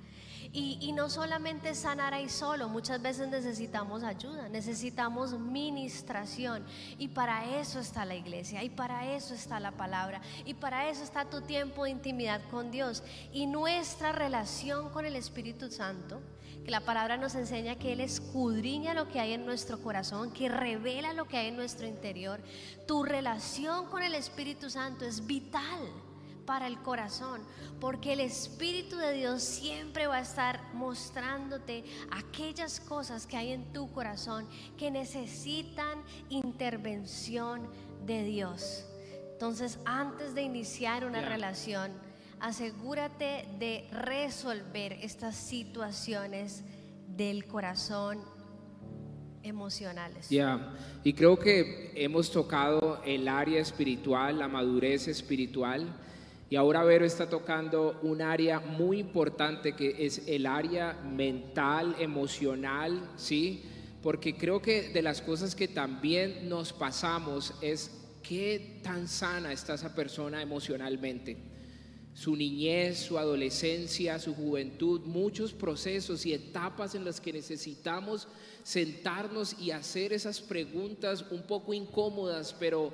Y, 0.53 0.93
no 0.93 1.11
solamente 1.11 1.75
sanar 1.75 2.15
ahí 2.15 2.29
solo, 2.29 2.69
muchas 2.69 3.01
veces 3.03 3.29
necesitamos 3.29 4.03
ayuda, 4.03 4.49
necesitamos 4.49 5.39
ministración. 5.39 6.65
Y 6.99 7.09
para 7.09 7.61
eso 7.61 7.79
está 7.79 8.05
la 8.05 8.15
iglesia, 8.15 8.65
y 8.65 8.71
para 8.71 9.13
eso 9.13 9.35
está 9.35 9.61
la 9.61 9.73
palabra, 9.73 10.21
y 10.45 10.55
para 10.55 10.89
eso 10.89 11.05
está 11.05 11.27
tu 11.27 11.43
tiempo 11.43 11.85
de 11.85 11.91
intimidad 11.91 12.41
con 12.51 12.71
Dios. 12.71 13.03
Y 13.33 13.47
nuestra 13.47 14.13
relación 14.13 14.89
con 14.91 15.05
el 15.05 15.17
Espíritu 15.17 15.71
Santo, 15.71 16.21
que 16.65 16.71
la 16.71 16.81
palabra 16.81 17.17
nos 17.17 17.35
enseña 17.35 17.77
que 17.77 17.93
Él 17.93 18.01
escudriña 18.01 18.95
lo 18.95 19.09
que 19.09 19.21
hay 19.21 19.35
en 19.35 19.45
nuestro 19.45 19.83
corazón, 19.83 20.33
que 20.33 20.49
revela 20.49 21.13
lo 21.13 21.27
que 21.27 21.37
hay 21.37 21.49
en 21.49 21.57
nuestro 21.57 21.87
interior. 21.87 22.41
Tu 22.87 23.05
relación 23.05 23.87
con 23.87 24.03
el 24.03 24.15
Espíritu 24.15 24.71
Santo 24.71 25.05
es 25.05 25.27
vital 25.27 26.08
para 26.49 26.67
el 26.67 26.79
corazón, 26.79 27.43
porque 27.79 28.15
el 28.15 28.21
Espíritu 28.21 28.97
de 28.97 29.13
Dios 29.13 29.43
siempre 29.43 30.07
va 30.07 30.17
a 30.17 30.23
estar 30.23 30.73
mostrándote 30.73 31.85
aquellas 32.11 32.81
cosas 32.81 33.27
que 33.27 33.37
hay 33.37 33.53
en 33.53 33.71
tu 33.75 33.93
corazón 33.93 34.49
que 34.79 34.91
necesitan 34.91 36.03
intervención 36.31 37.69
de 38.07 38.25
Dios. 38.25 38.87
Entonces, 39.33 39.79
antes 39.85 40.35
de 40.35 40.41
iniciar 40.41 41.05
una 41.05 41.19
Yeah. 41.19 41.29
relación, 41.29 41.93
asegúrate 42.41 43.47
de 43.59 43.87
resolver 43.93 44.95
estas 45.03 45.37
situaciones 45.37 46.65
del 47.15 47.45
corazón 47.45 48.21
emocionales. 49.43 50.31
Ya, 50.31 50.75
y 51.05 51.13
creo 51.13 51.39
que 51.39 51.93
hemos 51.95 52.33
tocado 52.33 53.03
el 53.05 53.29
área 53.29 53.61
espiritual, 53.61 54.39
la 54.39 54.49
madurez 54.49 55.09
espiritual, 55.09 55.95
Y 56.51 56.57
ahora 56.57 56.83
Vero 56.83 57.05
está 57.05 57.29
tocando 57.29 57.99
un 58.03 58.23
área 58.23 58.59
muy 58.59 59.01
importante 59.01 59.75
que 59.75 60.07
es 60.07 60.23
el 60.27 60.47
área 60.47 60.95
mental, 60.95 61.95
emocional, 61.99 63.11
¿sí? 63.17 63.65
Porque 64.03 64.35
creo 64.35 64.63
que 64.63 64.89
de 64.89 65.03
las 65.03 65.21
cosas 65.21 65.55
que 65.55 65.69
también 65.69 66.49
nos 66.49 66.73
pasamos 66.73 67.53
es 67.61 67.91
qué 68.23 68.81
tan 68.83 69.09
sana 69.09 69.53
está 69.53 69.75
esa 69.75 69.95
persona 69.95 70.41
emocionalmente. 70.41 71.37
Su 72.15 72.35
niñez, 72.35 72.99
su 72.99 73.19
adolescencia, 73.19 74.19
su 74.19 74.35
juventud, 74.35 75.03
muchos 75.03 75.53
procesos 75.53 76.25
y 76.25 76.33
etapas 76.33 76.95
en 76.95 77.05
las 77.05 77.21
que 77.21 77.33
necesitamos 77.33 78.27
sentarnos 78.63 79.55
y 79.61 79.71
hacer 79.71 80.13
esas 80.13 80.41
preguntas 80.41 81.25
un 81.31 81.43
poco 81.43 81.75
incómodas, 81.75 82.57
pero 82.59 82.93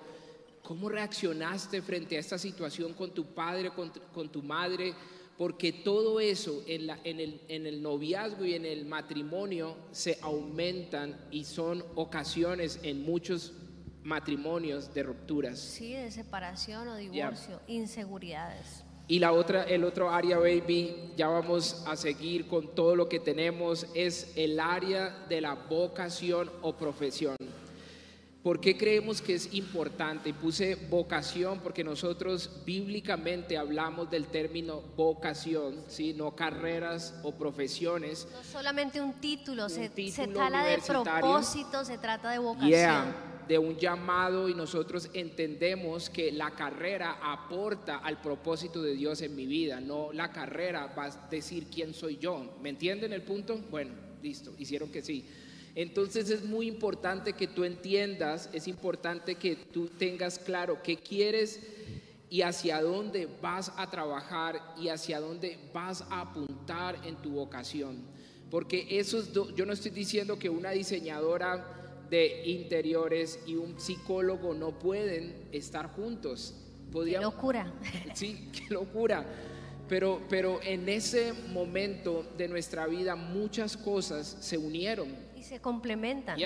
¿cómo 0.64 0.88
reaccionaste 0.88 1.83
frente 1.83 2.16
a 2.16 2.20
esta 2.20 2.38
situación 2.38 2.94
con 2.94 3.12
tu 3.12 3.27
padre, 3.27 3.70
con, 3.70 3.92
con 4.12 4.29
tu 4.31 4.42
madre? 4.42 4.94
Porque 5.37 5.72
todo 5.72 6.18
eso 6.20 6.62
en, 6.66 6.87
la, 6.87 6.98
en, 7.05 7.20
el, 7.20 7.40
en 7.48 7.66
el 7.66 7.83
noviazgo 7.83 8.44
y 8.44 8.55
en 8.55 8.64
el 8.64 8.87
matrimonio 8.87 9.77
se 9.92 10.18
aumentan 10.22 11.16
y 11.31 11.44
son 11.44 11.85
ocasiones 11.94 12.81
en 12.83 13.03
muchos 13.03 13.53
matrimonios 14.03 14.92
de 14.94 15.03
rupturas. 15.03 15.59
Sí, 15.59 15.92
de 15.92 16.11
separación 16.11 16.88
o 16.88 16.96
divorcio, 16.96 17.61
inseguridades. 17.66 18.85
Y 19.07 19.18
la 19.18 19.33
otra, 19.33 19.64
el 19.64 19.85
otro 19.85 20.09
área, 20.09 20.38
baby, 20.38 21.12
ya 21.14 21.29
vamos 21.29 21.85
a 21.87 21.94
seguir 21.94 22.46
con 22.46 22.74
todo 22.74 22.96
lo 22.96 23.09
que 23.09 23.20
tenemos, 23.20 23.87
es 23.94 24.33
el 24.35 24.59
área 24.59 25.27
de 25.29 25.42
la 25.42 25.55
vocación 25.55 26.50
o 26.62 26.74
profesión. 26.74 27.37
¿Por 28.44 28.61
qué 28.61 28.76
creemos 28.76 29.22
que 29.22 29.33
es 29.37 29.54
importante? 29.54 30.28
Y 30.28 30.33
puse 30.35 30.74
vocación 30.74 31.61
porque 31.61 31.83
nosotros 31.83 32.50
bíblicamente 32.66 33.57
hablamos 33.57 34.11
del 34.11 34.26
término 34.26 34.83
vocación, 34.98 35.83
¿sí? 35.88 36.12
no 36.12 36.37
carreras 36.37 37.18
o 37.22 37.33
profesiones. 37.33 38.28
No 38.30 38.44
solamente 38.44 39.00
un 39.00 39.14
título, 39.14 39.70
se, 39.70 39.88
se 39.88 40.26
trata 40.26 40.62
de 40.62 40.76
propósito, 40.76 41.87
se 41.87 41.96
trata 41.96 42.33
de 42.33 42.38
vocación 42.38 43.14
de 43.48 43.57
un 43.57 43.78
llamado 43.78 44.50
y 44.50 44.54
nosotros 44.54 45.09
entendemos 45.14 46.11
que 46.11 46.30
la 46.30 46.50
carrera 46.50 47.18
aporta 47.22 47.96
al 47.96 48.20
propósito 48.20 48.83
de 48.83 48.94
Dios 48.94 49.22
en 49.22 49.35
mi 49.35 49.46
vida, 49.46 49.80
no 49.80 50.12
la 50.12 50.30
carrera 50.33 50.92
va 50.98 51.07
a 51.07 51.28
decir 51.30 51.68
quién 51.68 51.94
soy 51.94 52.18
yo. 52.18 52.59
¿Me 52.62 52.68
entienden 52.68 53.14
el 53.14 53.22
punto? 53.22 53.59
Bueno, 53.70 53.92
listo, 54.22 54.52
hicieron 54.59 54.90
que 54.90 55.00
sí. 55.00 55.26
Entonces 55.74 56.30
es 56.30 56.44
muy 56.44 56.68
importante 56.68 57.32
que 57.32 57.48
tú 57.48 57.64
entiendas, 57.64 58.48
es 58.52 58.68
importante 58.68 59.34
que 59.34 59.56
tú 59.56 59.88
tengas 59.88 60.38
claro 60.38 60.82
qué 60.82 60.96
quieres 60.96 61.60
y 62.30 62.42
hacia 62.42 62.80
dónde 62.80 63.28
vas 63.42 63.72
a 63.76 63.90
trabajar 63.90 64.74
y 64.76 64.88
hacia 64.88 65.20
dónde 65.20 65.58
vas 65.72 66.02
a 66.10 66.20
apuntar 66.20 66.96
en 67.04 67.16
tu 67.16 67.30
vocación. 67.30 68.02
Porque 68.50 68.87
eso 68.88 69.18
es, 69.18 69.32
yo 69.32 69.66
no 69.66 69.72
estoy 69.72 69.90
diciendo 69.90 70.38
que 70.38 70.48
una 70.48 70.70
diseñadora 70.70 72.04
de 72.08 72.42
interiores 72.46 73.40
y 73.46 73.56
un 73.56 73.80
psicólogo 73.80 74.54
no 74.54 74.78
pueden 74.78 75.48
estar 75.50 75.88
juntos. 75.88 76.54
Qué 76.92 77.18
locura. 77.18 77.72
Sí, 78.14 78.50
qué 78.52 78.72
locura. 78.72 79.26
Pero, 79.88 80.22
pero 80.28 80.60
en 80.62 80.88
ese 80.88 81.32
momento 81.52 82.24
de 82.38 82.48
nuestra 82.48 82.87
vida 82.87 83.16
muchas 83.16 83.76
cosas 83.76 84.37
se 84.40 84.56
unieron. 84.56 85.33
Se 85.44 85.61
complementan. 85.61 86.38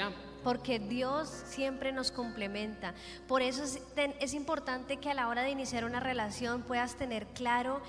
Porque 0.42 0.80
Dios 0.80 1.28
siempre 1.28 1.92
nos 1.92 2.10
complementa. 2.10 2.94
Por 3.28 3.42
eso 3.42 3.62
es, 3.62 3.80
es, 4.18 4.34
importante 4.34 4.96
que 4.96 5.10
a 5.10 5.14
la 5.14 5.28
hora 5.28 5.42
de 5.42 5.50
iniciar 5.50 5.84
una 5.84 6.00
relación 6.00 6.62
puedas 6.62 6.96
tener 6.96 7.26
claro 7.28 7.80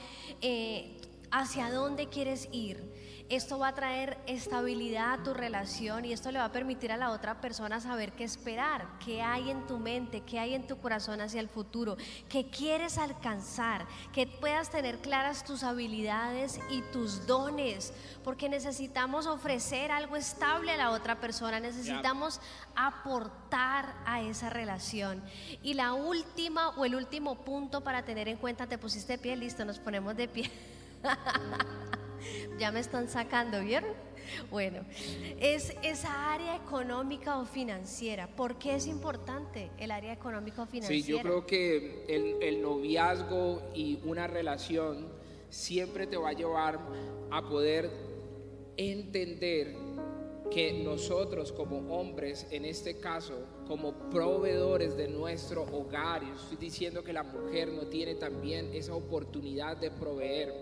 eh, 0.42 0.98
hacia 1.32 1.72
dónde 1.72 2.10
quieres 2.10 2.48
ir 2.52 2.84
esto 3.30 3.60
va 3.60 3.70
a 3.70 3.76
traer 3.76 4.18
estabilidad 4.26 5.14
a 5.14 5.24
tu 5.24 5.34
relación 5.34 6.04
y 6.04 6.14
esto 6.14 6.32
le 6.32 6.40
va 6.40 6.46
a 6.46 6.52
permitir 6.52 6.92
a 6.92 6.98
la 6.98 7.12
otra 7.12 7.40
persona 7.40 7.80
saber 7.80 8.14
qué 8.14 8.24
esperar, 8.24 8.88
qué 9.04 9.22
hay 9.22 9.52
en 9.52 9.68
tu 9.68 9.78
mente, 9.78 10.22
qué 10.22 10.40
hay 10.40 10.56
en 10.56 10.66
tu 10.66 10.78
corazón 10.80 11.22
hacia 11.22 11.40
el 11.40 11.48
futuro, 11.48 11.96
qué 12.28 12.50
quieres 12.50 12.98
alcanzar, 12.98 13.86
que 14.14 14.26
puedas 14.26 14.72
tener 14.72 14.98
claras 14.98 15.44
tus 15.44 15.64
habilidades 15.64 16.60
y 16.72 16.82
tus 16.92 17.28
dones, 17.28 17.94
porque 18.24 18.50
necesitamos 18.50 19.28
ofrecer 19.28 19.92
algo 19.92 20.16
estable 20.16 20.72
a 20.72 20.78
la 20.78 20.90
otra 20.92 21.20
persona, 21.20 21.60
necesitamos 21.60 22.42
aportar 22.76 23.94
a 24.06 24.22
esa 24.22 24.50
relación. 24.50 25.24
Y 25.62 25.76
la 25.76 25.94
última 25.94 26.70
o 26.70 26.86
el 26.86 26.96
último 26.96 27.44
punto 27.46 27.82
para 27.82 28.04
tener 28.04 28.28
en 28.28 28.38
cuenta, 28.38 28.66
te 28.66 28.80
pusiste 28.80 29.14
de 29.14 29.20
pie, 29.20 29.36
listo, 29.36 29.64
nos 29.66 29.78
ponemos 29.78 30.16
de 30.16 30.28
pie. 30.28 30.52
ya 32.60 32.72
me 32.72 32.80
están 32.80 33.08
sacando, 33.08 33.62
¿vieron? 33.62 33.92
Bueno, 34.52 34.82
es 35.40 35.74
esa 35.82 36.34
área 36.34 36.56
económica 36.56 37.40
o 37.40 37.46
financiera. 37.46 38.28
¿Por 38.28 38.60
qué 38.60 38.76
es 38.76 38.86
importante 38.86 39.72
el 39.80 39.92
área 39.92 40.14
económica 40.14 40.64
o 40.64 40.66
financiera? 40.66 41.04
Sí, 41.04 41.12
yo 41.12 41.22
creo 41.22 41.46
que 41.46 42.06
el, 42.08 42.36
el 42.42 42.62
noviazgo 42.62 43.72
y 43.74 44.00
una 44.04 44.28
relación 44.28 45.08
siempre 45.50 46.06
te 46.06 46.18
va 46.18 46.30
a 46.30 46.34
llevar 46.34 46.80
a 47.32 47.42
poder 47.48 47.90
entender 48.78 49.76
que 50.50 50.74
nosotros 50.84 51.52
como 51.52 51.78
hombres, 51.96 52.48
en 52.50 52.66
este 52.66 53.00
caso, 53.00 53.34
como 53.68 54.10
proveedores 54.10 54.98
de 54.98 55.08
nuestro 55.08 55.64
hogar, 55.64 56.24
y 56.24 56.30
estoy 56.30 56.58
diciendo 56.58 57.04
que 57.04 57.14
la 57.14 57.24
mujer 57.24 57.70
no 57.70 57.88
tiene 57.88 58.16
también 58.16 58.74
esa 58.74 58.96
oportunidad 58.96 59.78
de 59.78 59.92
proveer, 59.92 60.54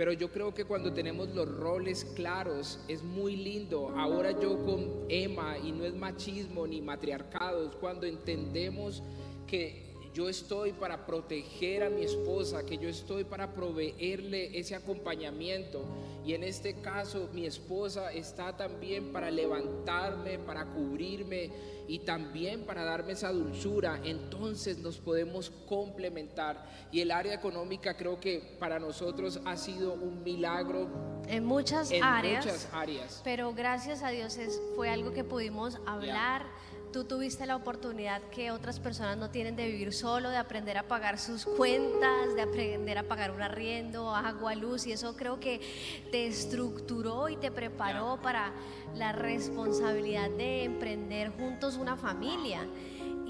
pero 0.00 0.14
yo 0.14 0.32
creo 0.32 0.54
que 0.54 0.64
cuando 0.64 0.94
tenemos 0.94 1.28
los 1.34 1.46
roles 1.46 2.06
claros 2.16 2.80
es 2.88 3.02
muy 3.02 3.36
lindo. 3.36 3.90
Ahora 3.90 4.30
yo 4.30 4.56
con 4.64 5.04
Emma, 5.10 5.58
y 5.58 5.72
no 5.72 5.84
es 5.84 5.94
machismo 5.94 6.66
ni 6.66 6.80
matriarcado, 6.80 7.68
es 7.68 7.76
cuando 7.76 8.06
entendemos 8.06 9.02
que 9.46 9.89
yo 10.12 10.28
estoy 10.28 10.72
para 10.72 11.06
proteger 11.06 11.84
a 11.84 11.90
mi 11.90 12.02
esposa, 12.02 12.66
que 12.66 12.78
yo 12.78 12.88
estoy 12.88 13.24
para 13.24 13.54
proveerle 13.54 14.58
ese 14.58 14.74
acompañamiento. 14.74 15.84
Y 16.24 16.34
en 16.34 16.42
este 16.42 16.80
caso 16.80 17.28
mi 17.32 17.46
esposa 17.46 18.12
está 18.12 18.56
también 18.56 19.12
para 19.12 19.30
levantarme, 19.30 20.38
para 20.38 20.66
cubrirme 20.66 21.50
y 21.86 22.00
también 22.00 22.64
para 22.64 22.84
darme 22.84 23.12
esa 23.12 23.32
dulzura. 23.32 24.00
Entonces 24.04 24.78
nos 24.78 24.98
podemos 24.98 25.50
complementar. 25.68 26.68
Y 26.90 27.00
el 27.00 27.12
área 27.12 27.34
económica 27.34 27.96
creo 27.96 28.18
que 28.18 28.56
para 28.58 28.78
nosotros 28.78 29.40
ha 29.44 29.56
sido 29.56 29.94
un 29.94 30.22
milagro. 30.24 30.88
En 31.28 31.44
muchas, 31.44 31.92
áreas, 32.02 32.44
muchas 32.44 32.68
áreas. 32.72 33.20
Pero 33.22 33.54
gracias 33.54 34.02
a 34.02 34.10
Dios 34.10 34.36
es, 34.36 34.60
fue 34.74 34.90
algo 34.90 35.12
que 35.12 35.22
pudimos 35.22 35.78
hablar 35.86 36.44
tú 36.92 37.04
tuviste 37.04 37.46
la 37.46 37.56
oportunidad 37.56 38.20
que 38.30 38.50
otras 38.50 38.80
personas 38.80 39.16
no 39.16 39.30
tienen 39.30 39.56
de 39.56 39.66
vivir 39.66 39.92
solo, 39.92 40.30
de 40.30 40.36
aprender 40.36 40.76
a 40.78 40.88
pagar 40.88 41.18
sus 41.18 41.44
cuentas, 41.44 42.34
de 42.34 42.42
aprender 42.42 42.98
a 42.98 43.04
pagar 43.04 43.30
un 43.30 43.42
arriendo, 43.42 44.14
agua, 44.14 44.54
luz, 44.54 44.86
y 44.86 44.92
eso 44.92 45.16
creo 45.16 45.38
que 45.38 45.60
te 46.10 46.26
estructuró 46.26 47.28
y 47.28 47.36
te 47.36 47.50
preparó 47.50 48.18
para 48.22 48.52
la 48.96 49.12
responsabilidad 49.12 50.30
de 50.30 50.64
emprender 50.64 51.30
juntos 51.30 51.76
una 51.76 51.96
familia. 51.96 52.66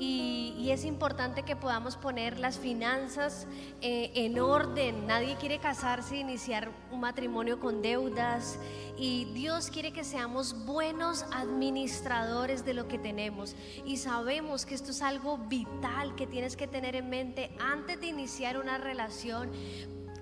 Y, 0.00 0.70
es 0.70 0.84
importante 0.84 1.42
que 1.42 1.56
podamos 1.56 1.96
poner 1.96 2.38
las 2.38 2.58
finanzas 2.58 3.48
eh, 3.82 4.12
en 4.14 4.38
orden. 4.38 5.06
Nadie 5.06 5.36
quiere 5.36 5.58
casarse 5.58 6.14
e 6.14 6.20
iniciar 6.20 6.70
un 6.92 7.00
matrimonio 7.00 7.58
con 7.58 7.82
deudas. 7.82 8.58
Y 8.96 9.26
Dios 9.34 9.68
quiere 9.68 9.92
que 9.92 10.04
seamos 10.04 10.64
buenos 10.64 11.26
administradores 11.32 12.64
de 12.64 12.74
lo 12.74 12.86
que 12.86 12.98
tenemos. 12.98 13.56
Y 13.84 13.96
sabemos 13.96 14.64
que 14.64 14.74
esto 14.74 14.92
es 14.92 15.02
algo 15.02 15.36
vital 15.36 16.14
que 16.14 16.26
tienes 16.26 16.56
que 16.56 16.68
tener 16.68 16.94
en 16.94 17.10
mente 17.10 17.50
antes 17.58 18.00
de 18.00 18.06
iniciar 18.06 18.58
una 18.58 18.78
relación 18.78 19.50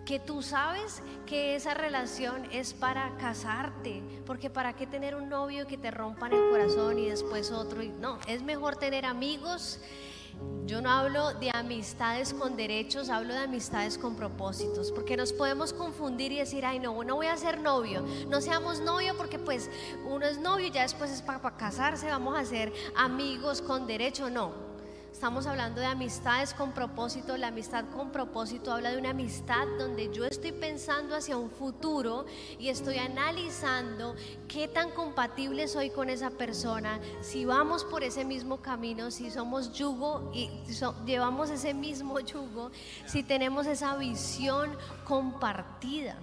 que 0.08 0.18
tú 0.18 0.40
sabes 0.40 1.02
que 1.26 1.54
esa 1.54 1.74
relación 1.74 2.48
es 2.50 2.72
para 2.72 3.14
casarte, 3.18 4.02
porque 4.24 4.48
para 4.48 4.74
qué 4.74 4.86
tener 4.86 5.14
un 5.14 5.28
novio 5.28 5.66
que 5.66 5.76
te 5.76 5.90
rompan 5.90 6.32
el 6.32 6.48
corazón 6.48 6.98
y 6.98 7.10
después 7.10 7.50
otro, 7.50 7.82
no, 8.00 8.18
es 8.26 8.40
mejor 8.40 8.76
tener 8.76 9.04
amigos. 9.04 9.78
Yo 10.64 10.80
no 10.80 10.90
hablo 10.90 11.34
de 11.34 11.50
amistades 11.52 12.32
con 12.32 12.56
derechos, 12.56 13.10
hablo 13.10 13.34
de 13.34 13.40
amistades 13.40 13.98
con 13.98 14.16
propósitos, 14.16 14.92
porque 14.92 15.14
nos 15.14 15.34
podemos 15.34 15.74
confundir 15.74 16.32
y 16.32 16.38
decir, 16.38 16.64
ay 16.64 16.78
no, 16.78 17.04
no 17.04 17.16
voy 17.16 17.26
a 17.26 17.36
ser 17.36 17.60
novio, 17.60 18.02
no 18.30 18.40
seamos 18.40 18.80
novio 18.80 19.14
porque 19.14 19.38
pues 19.38 19.68
uno 20.06 20.24
es 20.24 20.38
novio 20.38 20.68
y 20.68 20.70
ya 20.70 20.82
después 20.84 21.10
es 21.10 21.20
para, 21.20 21.42
para 21.42 21.58
casarse, 21.58 22.08
vamos 22.08 22.38
a 22.38 22.46
ser 22.46 22.72
amigos 22.96 23.60
con 23.60 23.86
derecho, 23.86 24.30
no 24.30 24.67
Estamos 25.18 25.48
hablando 25.48 25.80
de 25.80 25.86
amistades 25.88 26.54
con 26.54 26.70
propósito. 26.70 27.36
La 27.36 27.48
amistad 27.48 27.86
con 27.92 28.12
propósito 28.12 28.72
habla 28.72 28.92
de 28.92 28.98
una 28.98 29.10
amistad 29.10 29.66
donde 29.76 30.14
yo 30.14 30.24
estoy 30.24 30.52
pensando 30.52 31.16
hacia 31.16 31.36
un 31.36 31.50
futuro 31.50 32.24
y 32.56 32.68
estoy 32.68 32.98
analizando 32.98 34.14
qué 34.46 34.68
tan 34.68 34.92
compatible 34.92 35.66
soy 35.66 35.90
con 35.90 36.08
esa 36.08 36.30
persona, 36.30 37.00
si 37.20 37.44
vamos 37.44 37.84
por 37.84 38.04
ese 38.04 38.24
mismo 38.24 38.58
camino, 38.58 39.10
si 39.10 39.28
somos 39.32 39.72
yugo 39.72 40.30
y 40.32 40.50
llevamos 41.04 41.50
ese 41.50 41.74
mismo 41.74 42.20
yugo, 42.24 42.70
si 43.04 43.24
tenemos 43.24 43.66
esa 43.66 43.96
visión 43.96 44.70
compartida. 45.04 46.16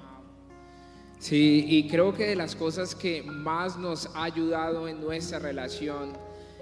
Sí, 1.20 1.66
y 1.68 1.90
creo 1.90 2.14
que 2.14 2.28
de 2.28 2.38
las 2.38 2.56
cosas 2.56 2.96
que 2.96 3.24
más 3.24 3.76
nos 3.78 4.06
ha 4.16 4.24
ayudado 4.24 4.88
en 4.88 5.02
nuestra 5.02 5.40
relación, 5.40 6.14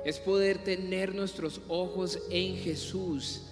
es 0.05 0.19
poder 0.19 0.63
tener 0.63 1.15
nuestros 1.15 1.61
ojos 1.67 2.19
en 2.29 2.57
Jesús, 2.57 3.43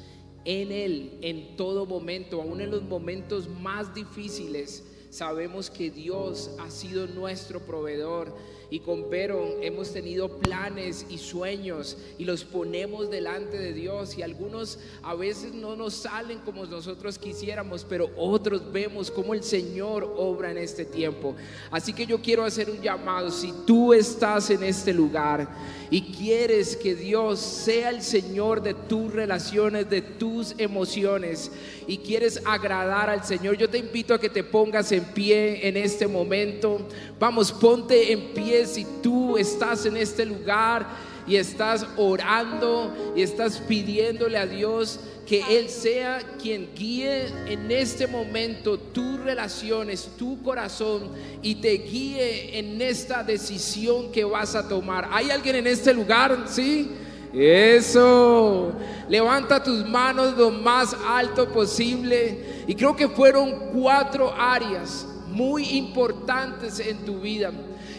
en 0.46 0.72
Él, 0.72 1.18
en 1.22 1.56
todo 1.56 1.86
momento, 1.86 2.42
aún 2.42 2.62
en 2.62 2.72
los 2.72 2.84
momentos 2.84 3.48
más 3.48 3.94
difíciles. 3.94 4.84
Sabemos 5.10 5.70
que 5.70 5.92
Dios 5.92 6.52
ha 6.60 6.70
sido 6.70 7.08
nuestro 7.08 7.60
proveedor 7.66 8.36
y 8.72 8.80
con 8.80 9.10
Vero 9.10 9.58
hemos 9.62 9.92
tenido 9.92 10.30
planes 10.40 11.06
y 11.10 11.18
sueños 11.18 11.98
y 12.18 12.24
los 12.24 12.46
ponemos 12.46 13.12
delante 13.12 13.58
de 13.58 13.74
Dios 13.74 14.18
y 14.18 14.22
algunos 14.22 14.80
a 15.04 15.14
veces 15.14 15.54
no 15.54 15.76
nos 15.76 15.94
salen 15.94 16.40
como 16.40 16.66
nosotros 16.66 17.20
quisiéramos, 17.20 17.86
pero 17.88 18.10
otros 18.16 18.72
vemos 18.72 19.12
como 19.12 19.34
el 19.34 19.44
Señor 19.44 20.16
obra 20.16 20.52
en 20.52 20.58
este 20.58 20.86
tiempo. 20.86 21.36
Así 21.70 21.92
que 21.92 22.06
yo 22.06 22.22
quiero 22.22 22.46
hacer 22.46 22.70
un 22.70 22.82
llamado, 22.82 23.30
si 23.30 23.54
tú 23.68 23.94
estás 23.94 24.50
en 24.50 24.64
este 24.64 24.94
lugar 24.94 25.50
y 25.90 26.04
quieres 26.04 26.78
que 26.78 26.96
Dios 26.96 27.42
sea 27.42 27.90
el 27.90 28.02
Señor 28.02 28.64
de 28.64 28.74
tus 28.74 29.12
relaciones, 29.12 29.90
de 29.90 30.02
tus 30.02 30.56
emociones 30.58 31.52
y 31.88 31.98
quieres 31.98 32.42
agradar 32.46 33.10
al 33.10 33.26
Señor, 33.26 33.58
yo 33.58 33.70
te 33.70 33.80
invito 33.80 34.14
a 34.14 34.20
que 34.20 34.30
te 34.30 34.46
pongas 34.46 34.94
en 34.94 35.04
pie 35.04 35.68
en 35.68 35.76
este 35.76 36.08
momento. 36.08 36.88
Vamos, 37.20 37.52
ponte 37.52 38.14
en 38.14 38.34
pie 38.34 38.61
si 38.66 38.86
tú 39.02 39.38
estás 39.38 39.86
en 39.86 39.98
este 39.98 40.26
lugar 40.26 40.88
y 41.28 41.36
estás 41.36 41.86
orando 41.98 43.14
y 43.16 43.22
estás 43.22 43.60
pidiéndole 43.60 44.38
a 44.38 44.46
Dios 44.46 45.00
que 45.26 45.44
Él 45.58 45.70
sea 45.70 46.20
quien 46.42 46.70
guíe 46.76 47.28
en 47.48 47.72
este 47.72 48.08
momento 48.08 48.78
tus 48.78 49.20
relaciones, 49.20 50.10
tu 50.18 50.42
corazón 50.42 51.10
y 51.42 51.56
te 51.56 51.74
guíe 51.74 52.58
en 52.60 52.82
esta 52.82 53.24
decisión 53.24 54.12
que 54.12 54.24
vas 54.24 54.56
a 54.56 54.68
tomar. 54.68 55.08
¿Hay 55.12 55.32
alguien 55.32 55.56
en 55.58 55.68
este 55.68 55.94
lugar? 55.94 56.46
¿Sí? 56.48 56.92
Eso. 57.34 58.74
Levanta 59.08 59.64
tus 59.64 59.88
manos 59.88 60.38
lo 60.38 60.52
más 60.52 60.96
alto 61.08 61.48
posible. 61.48 62.66
Y 62.68 62.76
creo 62.76 62.96
que 62.96 63.08
fueron 63.08 63.72
cuatro 63.74 64.34
áreas 64.38 65.06
muy 65.28 65.78
importantes 65.78 66.80
en 66.80 67.06
tu 67.06 67.22
vida. 67.22 67.52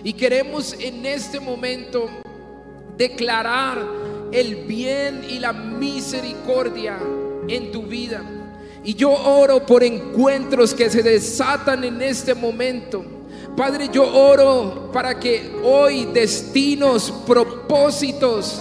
Y 0.05 0.13
queremos 0.15 0.75
en 0.79 1.07
este 1.07 1.39
momento 1.39 2.09
declarar 2.97 3.79
el 4.33 4.57
bien 4.67 5.25
y 5.29 5.39
la 5.39 5.53
misericordia 5.53 6.99
en 7.49 7.71
tu 7.71 7.83
vida. 7.83 8.23
Y 8.85 8.95
yo 8.95 9.11
oro 9.11 9.65
por 9.65 9.85
encuentros 9.85 10.75
que 10.75 10.91
se 10.91 11.03
desatan 11.03 11.85
en 11.85 12.03
este 12.03 12.35
momento. 12.35 13.05
Padre, 13.57 13.89
yo 13.93 14.05
oro 14.13 14.91
para 14.93 15.21
que 15.21 15.53
hoy 15.63 16.07
destinos, 16.07 17.13
propósitos 17.27 18.61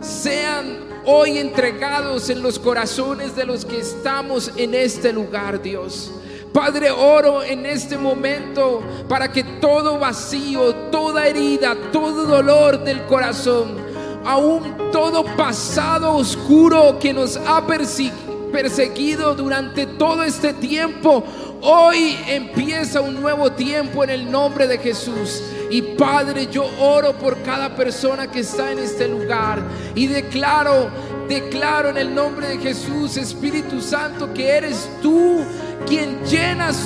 sean 0.00 0.86
hoy 1.04 1.38
entregados 1.38 2.30
en 2.30 2.42
los 2.42 2.58
corazones 2.58 3.34
de 3.34 3.46
los 3.46 3.64
que 3.64 3.78
estamos 3.78 4.52
en 4.56 4.74
este 4.74 5.12
lugar, 5.12 5.62
Dios. 5.62 6.12
Padre, 6.56 6.90
oro 6.90 7.42
en 7.42 7.66
este 7.66 7.98
momento 7.98 8.82
para 9.10 9.30
que 9.30 9.44
todo 9.44 9.98
vacío, 9.98 10.74
toda 10.90 11.26
herida, 11.26 11.76
todo 11.92 12.24
dolor 12.24 12.82
del 12.82 13.02
corazón, 13.02 13.76
aún 14.24 14.90
todo 14.90 15.22
pasado 15.36 16.14
oscuro 16.14 16.98
que 16.98 17.12
nos 17.12 17.36
ha 17.36 17.62
perseguido 17.66 19.34
durante 19.34 19.84
todo 19.84 20.22
este 20.22 20.54
tiempo, 20.54 21.22
hoy 21.60 22.16
empieza 22.26 23.02
un 23.02 23.20
nuevo 23.20 23.52
tiempo 23.52 24.02
en 24.02 24.08
el 24.08 24.30
nombre 24.30 24.66
de 24.66 24.78
Jesús. 24.78 25.42
Y 25.70 25.82
Padre, 25.82 26.46
yo 26.46 26.64
oro 26.78 27.12
por 27.14 27.42
cada 27.42 27.74
persona 27.74 28.30
que 28.30 28.40
está 28.40 28.72
en 28.72 28.78
este 28.78 29.08
lugar 29.08 29.62
y 29.94 30.06
declaro, 30.06 30.90
declaro 31.28 31.90
en 31.90 31.98
el 31.98 32.14
nombre 32.14 32.48
de 32.48 32.58
Jesús, 32.58 33.16
Espíritu 33.16 33.80
Santo, 33.80 34.32
que 34.32 34.48
eres 34.48 34.88
tú 35.02 35.44
quien 35.86 36.24
llenas 36.24 36.78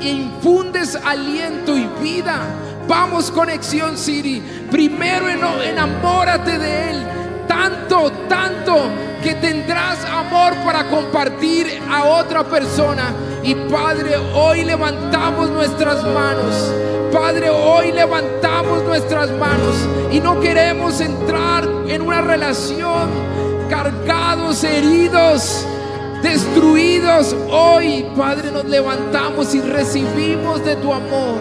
e 0.00 0.08
infundes 0.08 0.96
aliento 0.96 1.76
y 1.76 1.86
vida. 2.02 2.40
Vamos, 2.88 3.30
Conexión 3.30 3.96
City. 3.96 4.42
Primero 4.70 5.28
enamórate 5.28 6.58
de 6.58 6.90
Él. 6.90 7.06
Tanto, 7.48 8.10
tanto 8.28 8.90
que 9.22 9.34
tendrás 9.34 10.04
amor 10.04 10.54
para 10.64 10.88
compartir 10.90 11.80
a 11.90 12.04
otra 12.04 12.44
persona. 12.44 13.14
Y 13.42 13.54
Padre, 13.54 14.16
hoy 14.34 14.64
levantamos 14.64 15.50
nuestras 15.50 16.04
manos. 16.04 16.93
Padre, 17.14 17.48
hoy 17.48 17.92
levantamos 17.92 18.82
nuestras 18.82 19.30
manos 19.30 19.76
y 20.12 20.20
no 20.20 20.40
queremos 20.40 21.00
entrar 21.00 21.66
en 21.86 22.02
una 22.02 22.20
relación 22.20 23.08
cargados, 23.70 24.62
heridos 24.64 25.64
destruidos, 26.24 27.36
hoy, 27.50 28.06
Padre, 28.16 28.50
nos 28.50 28.64
levantamos 28.64 29.54
y 29.54 29.60
recibimos 29.60 30.64
de 30.64 30.74
tu 30.76 30.92
amor. 30.92 31.38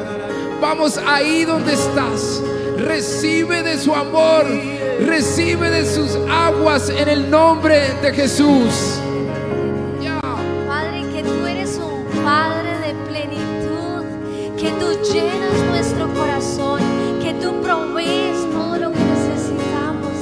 Vamos 0.61 0.99
ahí 1.07 1.45
donde 1.45 1.73
estás. 1.73 2.43
Recibe 2.77 3.63
de 3.63 3.77
su 3.77 3.95
amor, 3.95 4.45
recibe 4.99 5.69
de 5.69 5.85
sus 5.85 6.17
aguas 6.29 6.89
en 6.89 7.07
el 7.07 7.31
nombre 7.31 7.93
de 8.01 8.13
Jesús. 8.13 8.99
Padre, 10.67 11.05
que 11.13 11.23
tú 11.23 11.45
eres 11.47 11.77
un 11.77 12.03
Padre 12.23 12.77
de 12.79 12.93
plenitud, 13.09 14.03
que 14.57 14.69
tú 14.71 15.13
llenas 15.13 15.52
corazón, 16.23 16.81
que 17.21 17.33
tú 17.33 17.61
provees 17.61 18.37
todo 18.51 18.77
lo 18.77 18.91
que 18.91 18.99
necesitamos, 18.99 20.15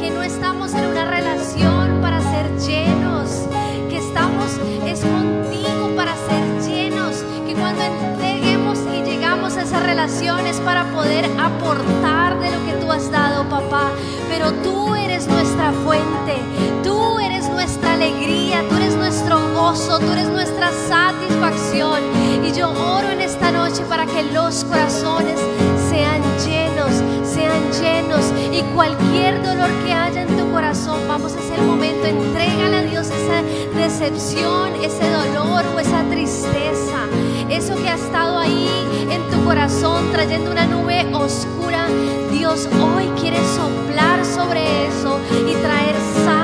que 0.00 0.10
no 0.10 0.22
estamos 0.22 0.72
en 0.74 0.86
una 0.86 1.04
relación 1.04 2.00
para 2.00 2.20
ser 2.20 2.46
llenos 2.58 3.48
estamos 4.14 4.60
es 4.86 5.00
contigo 5.00 5.90
para 5.96 6.14
ser 6.14 6.62
llenos, 6.62 7.24
que 7.46 7.54
cuando 7.54 7.82
entreguemos 7.82 8.78
y 8.96 9.02
llegamos 9.02 9.56
a 9.56 9.62
esas 9.62 9.82
relaciones 9.82 10.60
para 10.60 10.84
poder 10.92 11.24
aportar 11.40 12.38
de 12.38 12.52
lo 12.52 12.64
que 12.64 12.72
tú 12.74 12.92
has 12.92 13.10
dado, 13.10 13.48
papá. 13.48 13.90
Pero 14.28 14.52
tú 14.62 14.94
eres 14.94 15.26
nuestra 15.26 15.72
fuente, 15.72 16.36
tú 16.84 17.18
eres 17.18 17.48
nuestra 17.48 17.94
alegría, 17.94 18.62
tú 18.68 18.76
eres 18.76 18.83
gozo, 19.54 19.98
tú 19.98 20.12
eres 20.12 20.28
nuestra 20.28 20.70
satisfacción. 20.88 22.00
Y 22.44 22.52
yo 22.52 22.70
oro 22.70 23.08
en 23.10 23.20
esta 23.20 23.50
noche 23.50 23.84
para 23.88 24.04
que 24.04 24.22
los 24.24 24.64
corazones 24.64 25.40
sean 25.88 26.20
llenos, 26.44 26.90
sean 27.24 27.62
llenos 27.80 28.24
y 28.52 28.62
cualquier 28.74 29.42
dolor 29.42 29.70
que 29.84 29.92
haya 29.92 30.22
en 30.22 30.36
tu 30.36 30.50
corazón, 30.50 31.00
vamos 31.08 31.34
a 31.34 31.38
hacer 31.38 31.60
un 31.60 31.68
momento, 31.68 32.06
entrégale 32.06 32.76
a 32.76 32.82
Dios 32.82 33.06
esa 33.06 33.42
decepción, 33.78 34.74
ese 34.82 35.08
dolor 35.10 35.64
o 35.74 35.80
esa 35.80 36.02
tristeza, 36.10 37.06
eso 37.48 37.74
que 37.76 37.88
ha 37.88 37.94
estado 37.94 38.38
ahí 38.38 38.68
en 39.10 39.22
tu 39.30 39.42
corazón 39.44 40.10
trayendo 40.12 40.50
una 40.50 40.66
nube 40.66 41.06
oscura. 41.14 41.86
Dios 42.30 42.68
hoy 42.80 43.06
quiere 43.20 43.38
soplar 43.56 44.24
sobre 44.24 44.86
eso 44.86 45.18
y 45.48 45.54
traer 45.54 45.94
sanidad, 46.24 46.43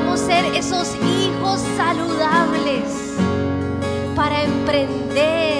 podamos 0.00 0.20
ser 0.20 0.44
esos 0.56 0.94
hijos 0.96 1.60
saludables 1.76 2.84
para 4.16 4.44
emprender 4.44 5.59